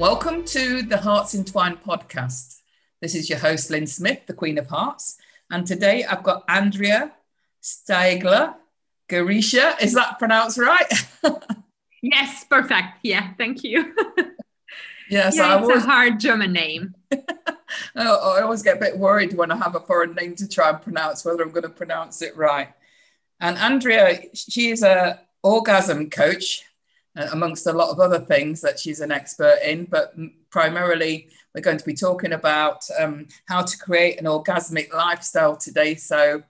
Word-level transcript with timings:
Welcome 0.00 0.46
to 0.46 0.80
the 0.80 0.96
Hearts 0.96 1.34
Entwined 1.34 1.82
podcast. 1.82 2.60
This 3.02 3.14
is 3.14 3.28
your 3.28 3.38
host, 3.38 3.68
Lynn 3.68 3.86
Smith, 3.86 4.20
the 4.26 4.32
Queen 4.32 4.56
of 4.56 4.66
Hearts. 4.66 5.18
And 5.50 5.66
today 5.66 6.04
I've 6.04 6.22
got 6.22 6.42
Andrea 6.48 7.12
Steigler 7.62 8.54
Garisha. 9.10 9.78
Is 9.82 9.92
that 9.92 10.18
pronounced 10.18 10.56
right? 10.56 10.90
yes, 12.02 12.44
perfect. 12.44 12.88
Yeah, 13.02 13.34
thank 13.36 13.62
you. 13.62 13.94
yes, 14.16 14.16
yeah, 15.10 15.28
it's 15.28 15.38
always, 15.38 15.84
a 15.84 15.86
hard 15.86 16.18
German 16.18 16.54
name. 16.54 16.94
Oh, 17.94 18.36
I 18.36 18.42
always 18.42 18.62
get 18.62 18.78
a 18.78 18.80
bit 18.80 18.98
worried 18.98 19.34
when 19.34 19.52
I 19.52 19.56
have 19.56 19.76
a 19.76 19.80
foreign 19.80 20.14
name 20.14 20.34
to 20.36 20.48
try 20.48 20.70
and 20.70 20.82
pronounce 20.82 21.24
whether 21.24 21.42
I'm 21.42 21.50
going 21.50 21.62
to 21.62 21.68
pronounce 21.68 22.20
it 22.20 22.36
right. 22.36 22.68
And 23.38 23.56
Andrea, 23.58 24.22
she 24.34 24.70
is 24.70 24.82
a 24.82 25.20
orgasm 25.42 26.10
coach 26.10 26.64
amongst 27.32 27.66
a 27.66 27.72
lot 27.72 27.90
of 27.90 28.00
other 28.00 28.20
things 28.20 28.60
that 28.60 28.78
she's 28.78 29.00
an 29.00 29.12
expert 29.12 29.58
in. 29.64 29.84
But 29.84 30.14
primarily, 30.50 31.28
we're 31.54 31.60
going 31.60 31.78
to 31.78 31.84
be 31.84 31.94
talking 31.94 32.32
about 32.32 32.84
um, 32.98 33.26
how 33.46 33.62
to 33.62 33.78
create 33.78 34.18
an 34.18 34.26
orgasmic 34.26 34.92
lifestyle 34.92 35.56
today. 35.56 35.94
So, 35.94 36.42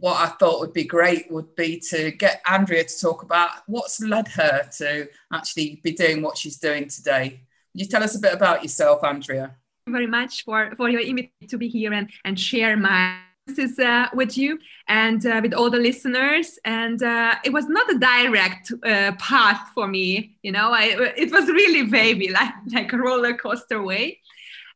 what 0.00 0.16
I 0.16 0.26
thought 0.26 0.60
would 0.60 0.74
be 0.74 0.84
great 0.84 1.30
would 1.30 1.54
be 1.56 1.80
to 1.90 2.10
get 2.10 2.42
Andrea 2.46 2.84
to 2.84 3.00
talk 3.00 3.22
about 3.22 3.50
what's 3.66 4.00
led 4.00 4.28
her 4.28 4.68
to 4.78 5.08
actually 5.32 5.80
be 5.82 5.92
doing 5.92 6.20
what 6.20 6.36
she's 6.36 6.58
doing 6.58 6.88
today. 6.88 7.40
Would 7.72 7.80
you 7.80 7.86
tell 7.86 8.02
us 8.02 8.14
a 8.14 8.18
bit 8.18 8.34
about 8.34 8.62
yourself, 8.62 9.02
Andrea? 9.02 9.56
Thank 9.86 9.86
you 9.86 9.92
very 9.92 10.06
much 10.06 10.44
for, 10.44 10.74
for 10.76 10.90
your 10.90 11.00
invitation 11.00 11.48
to 11.48 11.56
be 11.56 11.68
here 11.68 11.94
and, 11.94 12.10
and 12.24 12.38
share 12.38 12.76
my 12.76 13.18
is 13.56 13.78
uh, 13.78 14.08
with 14.12 14.36
you 14.36 14.58
and 14.88 15.24
uh, 15.24 15.40
with 15.42 15.54
all 15.54 15.70
the 15.70 15.78
listeners. 15.78 16.58
And 16.64 17.02
uh, 17.02 17.36
it 17.44 17.52
was 17.52 17.66
not 17.68 17.90
a 17.92 17.98
direct 17.98 18.72
uh, 18.84 19.12
path 19.18 19.70
for 19.74 19.86
me 19.86 20.36
you 20.42 20.52
know 20.52 20.72
I, 20.72 21.12
it 21.16 21.30
was 21.30 21.46
really 21.46 21.90
wavy 21.90 22.30
like, 22.40 22.54
like 22.72 22.92
a 22.92 22.98
roller 22.98 23.34
coaster 23.34 23.82
way. 23.82 24.20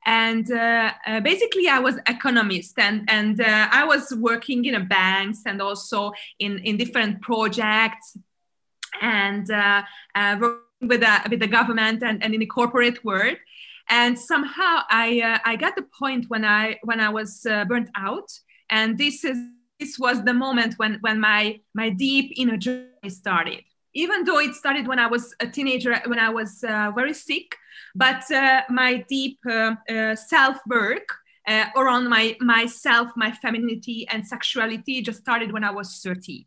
And 0.05 0.51
uh, 0.51 0.93
uh, 1.07 1.21
basically 1.21 1.69
i 1.69 1.79
was 1.79 1.97
economist 2.07 2.77
and, 2.79 3.09
and 3.09 3.41
i 3.41 3.85
was 3.85 4.13
working 4.15 4.65
in 4.65 4.87
banks 4.89 5.41
and 5.47 5.63
also 5.63 6.13
in, 6.39 6.59
in 6.59 6.77
different 6.77 7.21
projects. 7.23 8.17
And 9.01 9.47
with, 10.81 11.01
the, 11.01 11.29
with 11.31 11.41
the 11.41 11.47
government 11.47 12.03
and, 12.03 12.23
and 12.23 12.35
in 12.35 12.41
the 12.41 12.47
corporate 12.47 13.05
world. 13.05 13.37
And 13.89 14.19
somehow 14.19 14.83
I, 14.91 15.41
I 15.45 15.57
got 15.57 15.77
the 15.77 15.87
point 15.99 16.27
when 16.29 16.45
I 16.45 16.79
when 16.83 17.01
I 17.01 17.09
was 17.09 17.43
burnt 17.43 17.91
out 17.97 18.31
and 18.73 18.99
this 18.99 19.25
is 19.25 19.39
this 19.79 19.99
was 19.99 20.25
the 20.25 20.35
moment 20.35 20.75
when 20.79 20.99
when 21.03 21.21
my 21.21 21.61
my 21.75 21.91
deep 21.91 22.33
inner 22.37 22.57
journey 22.57 23.11
started. 23.11 23.63
Even 23.95 24.25
though 24.25 24.39
it 24.39 24.55
started 24.55 24.89
when 24.89 24.99
i 24.99 25.07
was 25.07 25.35
a 25.41 25.47
teenager 25.47 25.95
when 26.07 26.19
i 26.19 26.31
was 26.31 26.65
uh, 26.65 26.91
very 26.95 27.13
sick 27.13 27.49
but 27.95 28.23
uh, 28.33 28.63
my 28.71 29.05
deep 29.07 29.39
uh, 29.47 29.75
uh 29.95 30.17
self 30.17 30.57
work 30.67 31.09
uh, 31.47 31.67
around 31.77 32.09
my 32.09 32.35
myself 32.41 33.11
my 33.17 33.31
femininity 33.31 34.07
and 34.11 34.27
sexuality 34.27 35.03
just 35.03 35.21
started 35.21 35.53
when 35.53 35.63
i 35.63 35.71
was 35.71 36.01
30 36.01 36.47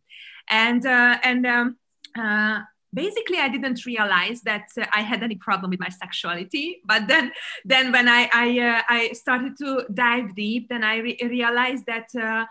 and 0.49 0.88
uh, 0.88 1.19
and 1.22 1.45
um, 1.45 1.78
basically 3.03 3.39
i 3.45 3.50
didn't 3.56 3.85
realize 3.85 4.39
that 4.50 4.67
uh, 4.81 4.85
i 5.00 5.01
had 5.01 5.22
any 5.28 5.38
problem 5.47 5.69
with 5.69 5.79
my 5.79 5.89
sexuality 6.03 6.81
but 6.91 7.07
then 7.07 7.31
then 7.72 7.91
when 7.91 8.07
i 8.07 8.22
i, 8.33 8.47
uh, 8.69 8.81
I 8.97 9.01
started 9.23 9.53
to 9.63 9.69
dive 9.94 10.35
deep 10.35 10.69
then 10.69 10.83
i 10.83 10.95
re- 10.97 11.19
realized 11.38 11.85
that 11.85 12.09
uh, 12.28 12.45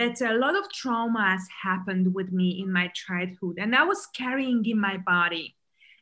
that 0.00 0.20
a 0.20 0.34
lot 0.34 0.54
of 0.60 0.64
traumas 0.78 1.42
happened 1.62 2.06
with 2.14 2.32
me 2.32 2.48
in 2.62 2.68
my 2.72 2.86
childhood 3.02 3.56
and 3.58 3.74
i 3.74 3.84
was 3.84 4.06
carrying 4.22 4.64
in 4.66 4.78
my 4.80 4.96
body. 4.98 5.54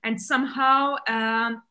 And 0.05 0.21
somehow 0.21 0.97
um, 1.09 1.63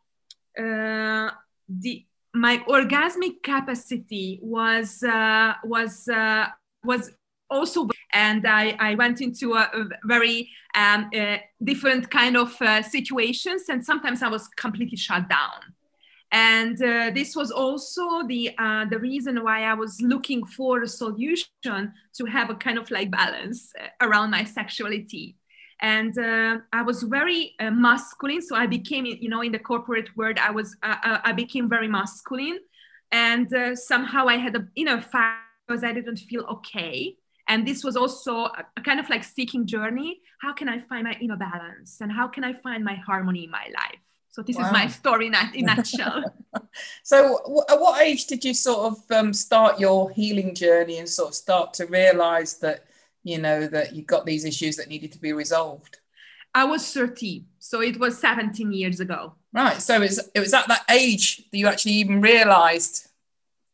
uh, 0.58 1.31
the 1.68 2.06
my 2.34 2.64
orgasmic 2.68 3.44
capacity 3.44 4.40
was 4.42 5.04
uh, 5.04 5.54
was 5.66 6.08
uh, 6.08 6.48
was 6.84 7.12
also 7.50 7.90
and 8.14 8.48
I, 8.48 8.76
I 8.80 8.96
went 8.96 9.22
into 9.22 9.54
a, 9.56 9.64
a 9.74 9.90
very 10.06 10.50
um, 10.76 11.09
uh, 11.16 11.38
different 11.64 12.09
kind 12.09 12.38
of 12.38 12.59
uh, 12.62 12.82
situations 12.82 13.64
and 13.70 13.86
sometimes 13.86 14.24
I 14.24 14.30
was 14.30 14.48
completely 14.50 14.98
shut 14.98 15.30
down. 15.30 15.74
And 16.34 16.82
uh, 16.82 17.12
this 17.14 17.36
was 17.36 17.52
also 17.52 18.26
the, 18.26 18.52
uh, 18.58 18.86
the 18.86 19.00
reason 19.00 19.44
why 19.44 19.64
I 19.64 19.74
was 19.74 20.00
looking 20.02 20.46
for 20.46 20.81
a 20.81 20.88
solution 20.88 21.94
to 22.14 22.26
have 22.26 22.50
a 22.50 22.56
kind 22.56 22.78
of 22.78 22.90
like 22.90 23.12
balance 23.12 23.74
uh, 23.78 23.88
around 24.00 24.31
my 24.31 24.46
sexuality. 24.46 25.36
And 25.81 26.18
uh, 26.18 26.60
I 26.72 26.84
was 26.84 27.04
very 27.04 27.56
masculine. 27.60 28.44
So 28.44 28.56
I 28.56 28.68
became, 28.68 29.06
you 29.06 29.30
know, 29.30 29.42
in 29.42 29.52
the 29.52 29.60
corporate 29.60 30.16
world, 30.16 30.38
I 30.40 30.52
was, 30.52 30.78
I 30.84 31.31
became 31.31 31.68
very 31.68 31.88
masculine. 31.88 32.60
And 33.12 33.50
somehow 33.74 34.28
I 34.28 34.38
had 34.38 34.56
a 34.56 34.68
inner 34.76 35.02
fight 35.02 35.40
because 35.68 35.84
I 35.84 35.92
didn't 35.92 36.18
feel 36.18 36.44
okay 36.44 37.18
and 37.51 37.67
this 37.67 37.84
was 37.84 37.97
also 37.97 38.45
a, 38.45 38.66
kind 38.81 38.97
of 39.01 39.09
like 39.09 39.25
seeking 39.25 39.67
journey. 39.67 40.22
How 40.39 40.53
can 40.53 40.69
i 40.69 40.79
find 40.79 41.03
my 41.03 41.16
inner 41.19 41.35
balance? 41.35 42.00
And 42.00 42.09
how 42.09 42.28
can 42.28 42.45
i 42.45 42.53
find 42.53 42.84
my 42.84 42.95
harmony 42.95 43.44
in 43.44 43.51
my 43.51 43.67
life? 43.81 44.06
So 44.29 44.41
this 44.41 44.56
wow. 44.56 44.67
is 44.67 44.72
my 44.72 44.88
story 44.88 45.28
in 45.28 45.35
a, 45.35 45.51
in 45.53 45.66
nutshell. 45.66 46.23
So 47.03 47.39
w- 47.44 47.63
at 47.69 47.79
what 47.79 48.01
age 48.01 48.28
did 48.28 48.45
you 48.45 48.53
sort 48.53 48.94
of 48.94 48.97
um, 49.12 49.34
start 49.34 49.79
your 49.79 50.09
healing 50.12 50.56
journey 50.56 51.00
and 51.00 51.09
sort 51.09 51.29
of 51.29 51.35
start 51.35 51.73
to 51.75 51.85
realize 51.85 52.57
that 52.59 52.85
you 53.23 53.38
know 53.38 53.68
that 53.68 53.94
you 53.94 54.03
got 54.03 54.25
these 54.25 54.45
issues 54.45 54.78
that 54.78 54.88
needed 54.88 55.12
to 55.12 55.19
be 55.19 55.33
resolved? 55.33 56.00
I 56.53 56.63
was 56.63 56.94
30 56.94 57.45
so 57.59 57.81
it 57.81 58.00
was 58.00 58.18
17 58.18 58.72
years 58.72 59.01
ago. 59.01 59.33
Right. 59.51 59.81
So 59.81 59.95
it 59.95 60.00
was, 60.00 60.29
it 60.33 60.39
was 60.39 60.53
at 60.53 60.69
that 60.69 60.85
age 60.89 61.44
that 61.51 61.57
you 61.57 61.68
actually 61.68 61.94
even 61.94 62.22
realized 62.22 63.09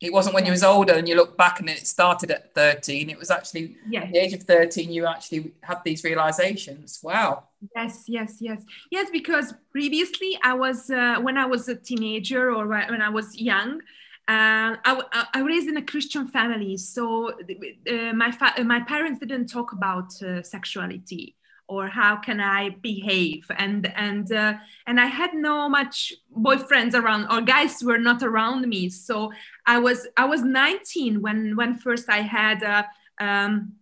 it 0.00 0.12
wasn't 0.12 0.34
when 0.34 0.44
you 0.44 0.52
was 0.52 0.62
older 0.62 0.94
and 0.94 1.08
you 1.08 1.16
look 1.16 1.36
back 1.36 1.58
and 1.58 1.68
it 1.68 1.86
started 1.86 2.30
at 2.30 2.54
13. 2.54 3.10
It 3.10 3.18
was 3.18 3.30
actually 3.30 3.76
yeah. 3.88 4.02
at 4.02 4.12
the 4.12 4.18
age 4.18 4.32
of 4.32 4.42
13 4.44 4.92
you 4.92 5.06
actually 5.06 5.52
had 5.62 5.78
these 5.84 6.04
realizations. 6.04 7.00
Wow. 7.02 7.44
Yes, 7.74 8.04
yes, 8.06 8.36
yes. 8.40 8.62
Yes, 8.92 9.08
because 9.10 9.54
previously 9.72 10.38
I 10.44 10.54
was, 10.54 10.88
uh, 10.90 11.16
when 11.20 11.36
I 11.36 11.46
was 11.46 11.68
a 11.68 11.74
teenager 11.74 12.52
or 12.52 12.66
when 12.68 13.02
I 13.02 13.08
was 13.08 13.36
young, 13.40 13.80
uh, 14.28 14.76
I, 14.84 15.24
I 15.34 15.40
raised 15.40 15.68
in 15.68 15.76
a 15.78 15.82
Christian 15.82 16.28
family. 16.28 16.76
So 16.76 17.30
uh, 17.30 18.12
my, 18.12 18.30
fa- 18.30 18.62
my 18.62 18.80
parents 18.80 19.18
didn't 19.18 19.46
talk 19.46 19.72
about 19.72 20.22
uh, 20.22 20.42
sexuality 20.42 21.34
or 21.68 21.86
how 21.86 22.16
can 22.16 22.40
I 22.40 22.70
behave? 22.70 23.46
And 23.56 23.92
and 23.94 24.32
uh, 24.32 24.54
and 24.86 24.98
I 24.98 25.06
had 25.06 25.34
no 25.34 25.68
much 25.68 26.14
boyfriends 26.36 26.94
around 26.94 27.28
or 27.30 27.42
guys 27.42 27.82
were 27.82 27.98
not 27.98 28.22
around 28.22 28.66
me. 28.66 28.88
So 28.88 29.32
I 29.66 29.78
was 29.78 30.08
I 30.16 30.24
was 30.24 30.42
19 30.42 31.22
when 31.22 31.56
when 31.56 31.74
first 31.74 32.08
I 32.08 32.22
had 32.22 32.62
a, 32.62 32.86
um, 33.20 33.74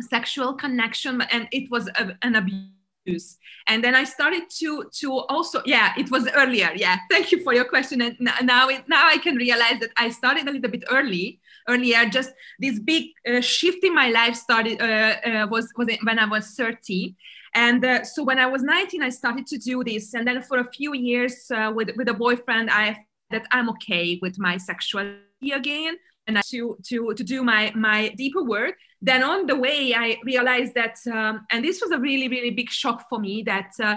sexual 0.00 0.54
connection, 0.54 1.20
and 1.30 1.46
it 1.52 1.70
was 1.70 1.88
a, 1.88 2.16
an 2.22 2.34
abuse. 2.34 3.38
And 3.68 3.84
then 3.84 3.94
I 3.94 4.04
started 4.04 4.44
to 4.60 4.90
to 5.00 5.12
also 5.28 5.62
yeah 5.66 5.92
it 5.98 6.10
was 6.10 6.26
earlier 6.34 6.72
yeah 6.74 6.96
thank 7.10 7.32
you 7.32 7.42
for 7.42 7.52
your 7.52 7.66
question 7.66 8.00
and 8.00 8.16
now 8.42 8.68
it, 8.68 8.88
now 8.88 9.06
I 9.06 9.18
can 9.18 9.36
realize 9.36 9.78
that 9.80 9.90
I 9.98 10.08
started 10.08 10.48
a 10.48 10.52
little 10.52 10.70
bit 10.70 10.84
early 10.90 11.38
earlier 11.68 12.04
just 12.06 12.32
this 12.58 12.78
big 12.78 13.04
uh, 13.28 13.40
shift 13.40 13.82
in 13.84 13.94
my 13.94 14.08
life 14.08 14.34
started 14.34 14.80
uh, 14.80 15.16
uh, 15.28 15.46
was 15.50 15.72
was 15.76 15.88
when 16.02 16.18
I 16.18 16.26
was 16.26 16.50
30 16.50 17.14
and 17.54 17.84
uh, 17.84 18.02
so 18.02 18.24
when 18.24 18.38
I 18.40 18.46
was 18.46 18.62
19, 18.62 19.00
I 19.02 19.10
started 19.10 19.46
to 19.46 19.58
do 19.58 19.84
this. 19.84 20.12
And 20.14 20.26
then 20.26 20.42
for 20.42 20.58
a 20.58 20.64
few 20.64 20.92
years 20.92 21.50
uh, 21.54 21.72
with, 21.72 21.90
with 21.96 22.08
a 22.08 22.14
boyfriend, 22.14 22.68
I 22.68 23.06
that 23.30 23.46
I'm 23.50 23.68
okay 23.70 24.18
with 24.20 24.38
my 24.38 24.56
sexuality 24.56 25.50
again 25.52 25.96
and 26.26 26.40
to, 26.50 26.78
to, 26.84 27.14
to 27.14 27.24
do 27.24 27.42
my, 27.42 27.72
my 27.74 28.08
deeper 28.16 28.42
work. 28.42 28.76
Then 29.02 29.22
on 29.22 29.46
the 29.46 29.56
way, 29.56 29.94
I 29.94 30.18
realized 30.24 30.74
that, 30.74 30.98
um, 31.10 31.46
and 31.50 31.64
this 31.64 31.80
was 31.80 31.90
a 31.90 31.98
really, 31.98 32.28
really 32.28 32.50
big 32.50 32.70
shock 32.70 33.08
for 33.08 33.18
me, 33.18 33.42
that 33.42 33.72
uh, 33.82 33.96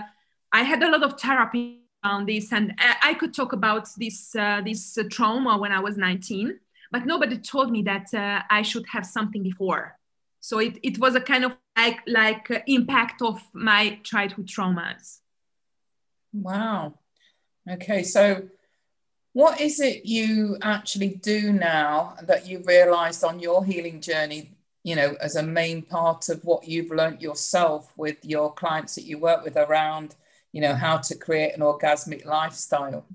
I 0.52 0.64
had 0.64 0.82
a 0.84 0.90
lot 0.90 1.04
of 1.04 1.20
therapy 1.20 1.82
on 2.04 2.26
this. 2.26 2.52
And 2.52 2.74
I, 2.80 3.14
could 3.14 3.34
talk 3.34 3.54
about 3.54 3.88
this, 3.98 4.36
uh, 4.36 4.62
this 4.66 4.98
uh, 4.98 5.04
trauma 5.10 5.58
when 5.58 5.72
I 5.72 5.80
was 5.80 5.98
19, 5.98 6.60
but 6.92 7.06
nobody 7.06 7.38
told 7.38 7.72
me 7.72 7.82
that 7.84 8.14
uh, 8.14 8.42
I 8.50 8.62
should 8.62 8.86
have 8.92 9.06
something 9.06 9.44
before. 9.44 9.98
So 10.40 10.60
it, 10.60 10.78
it 10.84 11.00
was 11.00 11.16
a 11.16 11.22
kind 11.22 11.44
of 11.46 11.58
like 11.78 12.00
like 12.08 12.50
uh, 12.50 12.60
impact 12.68 13.22
of 13.22 13.42
my 13.54 14.00
childhood 14.04 14.48
traumas. 14.48 15.20
Wow. 16.34 17.00
Okay, 17.70 18.04
so 18.04 18.48
what 19.34 19.62
is 19.62 19.80
it 19.80 20.06
you 20.06 20.58
actually 20.62 21.10
do 21.10 21.54
now 21.54 22.16
that 22.24 22.48
you 22.48 22.64
realized 22.66 23.24
on 23.24 23.40
your 23.40 23.64
healing 23.64 24.02
journey, 24.02 24.52
you 24.84 24.96
know, 24.96 25.16
as 25.22 25.36
a 25.36 25.44
main 25.44 25.82
part 25.84 26.30
of 26.30 26.44
what 26.44 26.68
you've 26.68 26.92
learned 26.92 27.22
yourself 27.22 27.94
with 27.98 28.18
your 28.24 28.54
clients 28.54 28.96
that 28.96 29.04
you 29.04 29.20
work 29.20 29.44
with 29.44 29.58
around, 29.58 30.16
you 30.54 30.62
know, 30.62 30.74
how 30.74 30.98
to 30.98 31.16
create 31.16 31.54
an 31.54 31.62
orgasmic 31.62 32.26
lifestyle? 32.26 33.06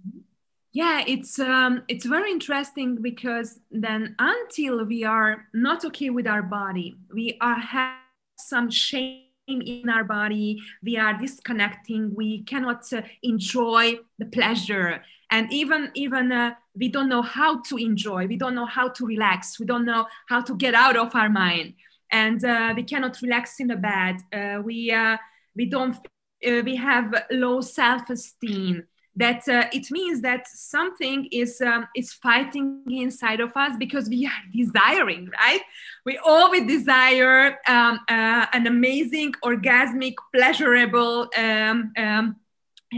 Yeah, 0.74 1.04
it's 1.06 1.38
um, 1.38 1.82
it's 1.88 2.06
very 2.06 2.30
interesting 2.30 2.96
because 3.02 3.60
then 3.70 4.14
until 4.18 4.84
we 4.86 5.04
are 5.04 5.46
not 5.52 5.84
okay 5.84 6.08
with 6.08 6.26
our 6.26 6.42
body, 6.42 6.96
we 7.12 7.36
are 7.40 7.58
have 7.58 7.96
some 8.36 8.70
shame 8.70 9.24
in 9.48 9.88
our 9.88 10.04
body 10.04 10.58
we 10.82 10.96
are 10.96 11.14
disconnecting 11.14 12.14
we 12.14 12.42
cannot 12.44 12.90
uh, 12.92 13.02
enjoy 13.22 13.98
the 14.18 14.26
pleasure. 14.26 15.02
And 15.30 15.52
even 15.52 15.90
even 15.94 16.30
uh, 16.32 16.54
we 16.74 16.88
don't 16.88 17.08
know 17.08 17.22
how 17.22 17.60
to 17.62 17.76
enjoy 17.76 18.26
we 18.26 18.36
don't 18.36 18.54
know 18.54 18.66
how 18.66 18.88
to 18.88 19.06
relax 19.06 19.58
we 19.58 19.66
don't 19.66 19.84
know 19.84 20.06
how 20.28 20.40
to 20.42 20.54
get 20.56 20.74
out 20.74 20.96
of 20.96 21.14
our 21.14 21.28
mind. 21.28 21.74
And 22.10 22.44
uh, 22.44 22.72
we 22.76 22.82
cannot 22.84 23.20
relax 23.22 23.58
in 23.60 23.66
the 23.68 23.76
bed 23.76 24.16
uh, 24.32 24.62
we 24.62 24.92
uh, 24.92 25.16
we 25.56 25.66
don't 25.66 25.96
uh, 25.96 26.62
we 26.64 26.76
have 26.76 27.24
low 27.30 27.60
self-esteem 27.60 28.84
that 29.14 29.46
uh, 29.48 29.68
it 29.72 29.90
means 29.90 30.22
that 30.22 30.48
something 30.48 31.28
is 31.30 31.60
um, 31.60 31.86
is 31.94 32.12
fighting 32.12 32.82
inside 32.90 33.40
of 33.40 33.54
us 33.56 33.76
because 33.78 34.08
we 34.08 34.26
are 34.26 34.42
desiring 34.56 35.28
right? 35.38 35.60
We 36.04 36.18
always 36.18 36.66
desire 36.66 37.58
um, 37.68 38.00
uh, 38.08 38.46
an 38.52 38.66
amazing 38.66 39.32
orgasmic 39.44 40.14
pleasurable 40.34 41.28
um, 41.36 41.92
um 41.96 42.36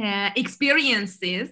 uh, 0.02 0.30
experiences. 0.36 1.50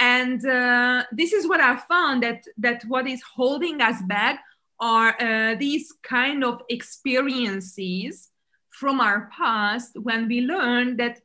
And 0.00 0.44
uh, 0.46 1.04
this 1.12 1.32
is 1.32 1.48
what 1.48 1.60
i 1.60 1.76
found 1.76 2.22
that 2.22 2.44
that 2.56 2.82
what 2.86 3.06
is 3.06 3.22
holding 3.22 3.80
us 3.80 4.00
back 4.02 4.40
are 4.80 5.20
uh, 5.20 5.56
these 5.56 5.92
kind 6.02 6.44
of 6.44 6.62
experiences 6.68 8.28
from 8.70 9.00
our 9.00 9.28
past 9.36 9.90
when 10.00 10.28
we 10.28 10.40
learn 10.40 10.96
that 10.96 11.20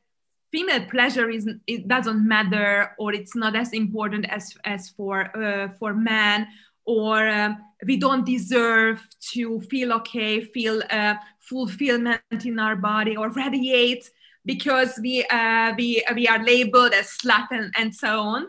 female 0.54 0.84
pleasure 0.86 1.28
is 1.28 1.48
it 1.66 1.88
doesn't 1.88 2.22
matter 2.36 2.92
or 3.00 3.12
it's 3.12 3.34
not 3.34 3.56
as 3.56 3.72
important 3.72 4.24
as 4.30 4.54
as 4.64 4.82
for 4.96 5.16
uh, 5.36 5.68
for 5.78 5.92
men 5.94 6.46
or 6.84 7.28
um, 7.28 7.56
we 7.88 7.96
don't 7.96 8.24
deserve 8.24 8.98
to 9.32 9.60
feel 9.70 9.92
okay 9.92 10.40
feel 10.40 10.76
uh, 10.90 11.14
fulfillment 11.40 12.40
in 12.44 12.56
our 12.58 12.76
body 12.76 13.16
or 13.16 13.30
radiate 13.30 14.04
because 14.44 14.90
we 15.02 15.24
uh, 15.38 15.72
we 15.76 16.04
we 16.14 16.28
are 16.28 16.42
labeled 16.52 16.92
as 16.92 17.06
slut 17.18 17.48
and, 17.50 17.72
and 17.76 17.90
so 17.94 18.20
on. 18.20 18.46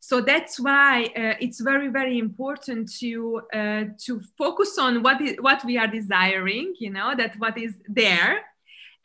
So 0.00 0.20
that's 0.20 0.60
why 0.60 1.06
uh, 1.16 1.34
it's 1.44 1.60
very 1.60 1.88
very 1.88 2.18
important 2.18 2.92
to 3.00 3.40
uh, 3.52 3.84
to 4.04 4.20
focus 4.36 4.76
on 4.78 5.02
what 5.02 5.20
is 5.22 5.36
what 5.40 5.64
we 5.64 5.78
are 5.78 5.90
desiring 6.00 6.74
you 6.78 6.90
know 6.90 7.14
that 7.16 7.32
what 7.38 7.56
is 7.56 7.72
there 7.88 8.44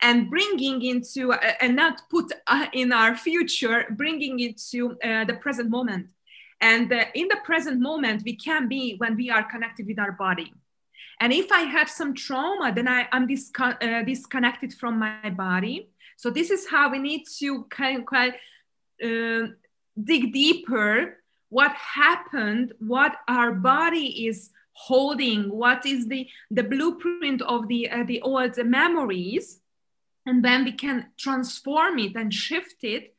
and 0.02 0.28
bringing 0.28 0.82
into 0.82 1.32
uh, 1.32 1.38
and 1.60 1.76
not 1.76 2.02
put 2.10 2.32
uh, 2.48 2.66
in 2.72 2.92
our 2.92 3.16
future 3.16 3.86
bringing 3.90 4.40
it 4.40 4.60
to 4.70 4.98
uh, 5.02 5.24
the 5.24 5.34
present 5.34 5.70
moment. 5.70 6.10
And 6.60 6.92
uh, 6.92 7.04
in 7.14 7.28
the 7.28 7.38
present 7.44 7.80
moment 7.80 8.22
we 8.24 8.36
can 8.36 8.68
be 8.68 8.96
when 8.98 9.16
we 9.16 9.30
are 9.30 9.44
connected 9.44 9.86
with 9.86 9.98
our 9.98 10.12
body. 10.12 10.52
And 11.20 11.32
if 11.32 11.52
i 11.52 11.60
have 11.60 11.88
some 11.88 12.14
trauma 12.14 12.72
then 12.74 12.88
I, 12.88 13.08
am 13.12 13.26
disco- 13.26 13.78
uh, 13.80 14.02
disconnected 14.02 14.74
from 14.74 14.98
my 14.98 15.30
body. 15.30 15.88
So 16.16 16.30
this 16.30 16.50
is 16.50 16.68
how 16.68 16.90
we 16.90 16.98
need 16.98 17.24
to 17.38 17.64
kind 17.64 18.04
of 18.12 18.34
uh, 19.04 19.46
dig 20.02 20.32
deeper. 20.32 21.18
What 21.48 21.72
happened 21.72 22.72
what 22.80 23.16
our 23.28 23.52
body 23.52 24.26
is 24.26 24.50
holding 24.74 25.50
what 25.50 25.84
is 25.84 26.08
the 26.08 26.26
the 26.50 26.62
blueprint 26.62 27.42
of 27.42 27.68
the 27.68 27.90
the 28.06 28.22
old 28.22 28.56
memories 28.64 29.60
and 30.26 30.44
then 30.44 30.64
we 30.64 30.72
can 30.72 31.06
transform 31.18 31.98
it 31.98 32.14
and 32.16 32.32
shift 32.32 32.82
it 32.82 33.14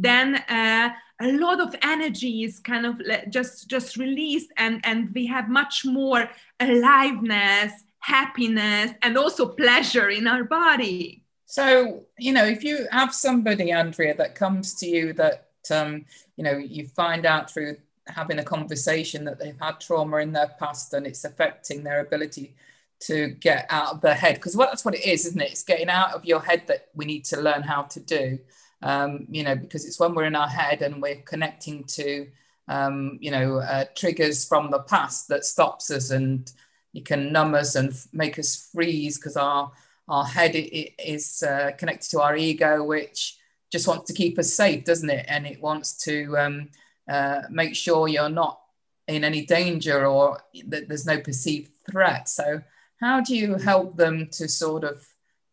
then 0.00 0.36
uh, 0.48 0.90
a 1.20 1.32
lot 1.32 1.60
of 1.60 1.74
energy 1.82 2.44
is 2.44 2.60
kind 2.60 2.86
of 2.86 3.00
just 3.30 3.68
just 3.68 3.96
released 3.96 4.50
and 4.56 4.80
and 4.84 5.12
we 5.14 5.26
have 5.26 5.48
much 5.48 5.84
more 5.84 6.30
aliveness 6.60 7.72
happiness 8.00 8.92
and 9.02 9.18
also 9.18 9.48
pleasure 9.48 10.08
in 10.08 10.28
our 10.28 10.44
body. 10.44 11.24
So 11.46 12.04
you 12.18 12.32
know 12.32 12.44
if 12.44 12.62
you 12.62 12.86
have 12.92 13.12
somebody 13.12 13.72
andrea 13.72 14.14
that 14.14 14.34
comes 14.34 14.74
to 14.76 14.86
you 14.86 15.12
that 15.14 15.48
um, 15.70 16.04
you 16.36 16.44
know 16.44 16.56
you 16.56 16.86
find 16.86 17.26
out 17.26 17.50
through 17.50 17.76
having 18.06 18.38
a 18.38 18.44
conversation 18.44 19.24
that 19.24 19.38
they've 19.38 19.60
had 19.60 19.80
trauma 19.80 20.18
in 20.18 20.32
their 20.32 20.54
past 20.58 20.94
and 20.94 21.06
it's 21.06 21.24
affecting 21.24 21.82
their 21.82 22.00
ability 22.00 22.54
to 23.00 23.28
get 23.28 23.66
out 23.70 23.92
of 23.92 24.00
the 24.00 24.14
head 24.14 24.34
because 24.34 24.56
what 24.56 24.70
that's 24.70 24.84
what 24.84 24.94
it 24.94 25.06
is 25.06 25.26
isn't 25.26 25.40
it? 25.40 25.52
It's 25.52 25.62
getting 25.62 25.88
out 25.88 26.14
of 26.14 26.24
your 26.24 26.40
head 26.40 26.62
that 26.66 26.88
we 26.94 27.04
need 27.04 27.24
to 27.26 27.40
learn 27.40 27.62
how 27.62 27.82
to 27.82 28.00
do 28.00 28.38
um, 28.82 29.26
you 29.30 29.42
know 29.42 29.56
because 29.56 29.84
it's 29.84 30.00
when 30.00 30.14
we're 30.14 30.24
in 30.24 30.36
our 30.36 30.48
head 30.48 30.82
and 30.82 31.02
we're 31.02 31.22
connecting 31.22 31.84
to 31.84 32.26
um, 32.68 33.18
you 33.20 33.30
know 33.30 33.58
uh, 33.58 33.84
triggers 33.94 34.46
from 34.46 34.70
the 34.70 34.80
past 34.80 35.28
that 35.28 35.44
stops 35.44 35.90
us 35.90 36.10
and 36.10 36.52
you 36.92 37.02
can 37.02 37.32
numb 37.32 37.54
us 37.54 37.74
and 37.74 37.90
f- 37.90 38.06
make 38.12 38.38
us 38.38 38.70
freeze 38.72 39.18
because 39.18 39.36
our 39.36 39.70
our 40.08 40.24
head 40.24 40.54
it, 40.54 40.74
it 40.74 40.94
is 40.98 41.42
uh, 41.42 41.70
connected 41.78 42.10
to 42.10 42.20
our 42.20 42.36
ego 42.36 42.82
which 42.82 43.38
just 43.70 43.86
wants 43.86 44.06
to 44.06 44.14
keep 44.14 44.38
us 44.38 44.52
safe 44.52 44.84
doesn't 44.84 45.10
it? 45.10 45.26
And 45.28 45.46
it 45.46 45.60
wants 45.60 45.96
to 46.04 46.36
um, 46.38 46.68
uh, 47.08 47.42
make 47.50 47.74
sure 47.74 48.08
you're 48.08 48.28
not 48.28 48.60
in 49.06 49.24
any 49.24 49.44
danger 49.44 50.06
or 50.06 50.40
that 50.66 50.88
there's 50.88 51.06
no 51.06 51.18
perceived 51.18 51.70
threat. 51.90 52.28
So 52.28 52.62
how 53.00 53.20
do 53.20 53.36
you 53.36 53.54
help 53.56 53.96
them 53.96 54.28
to 54.32 54.48
sort 54.48 54.84
of 54.84 55.06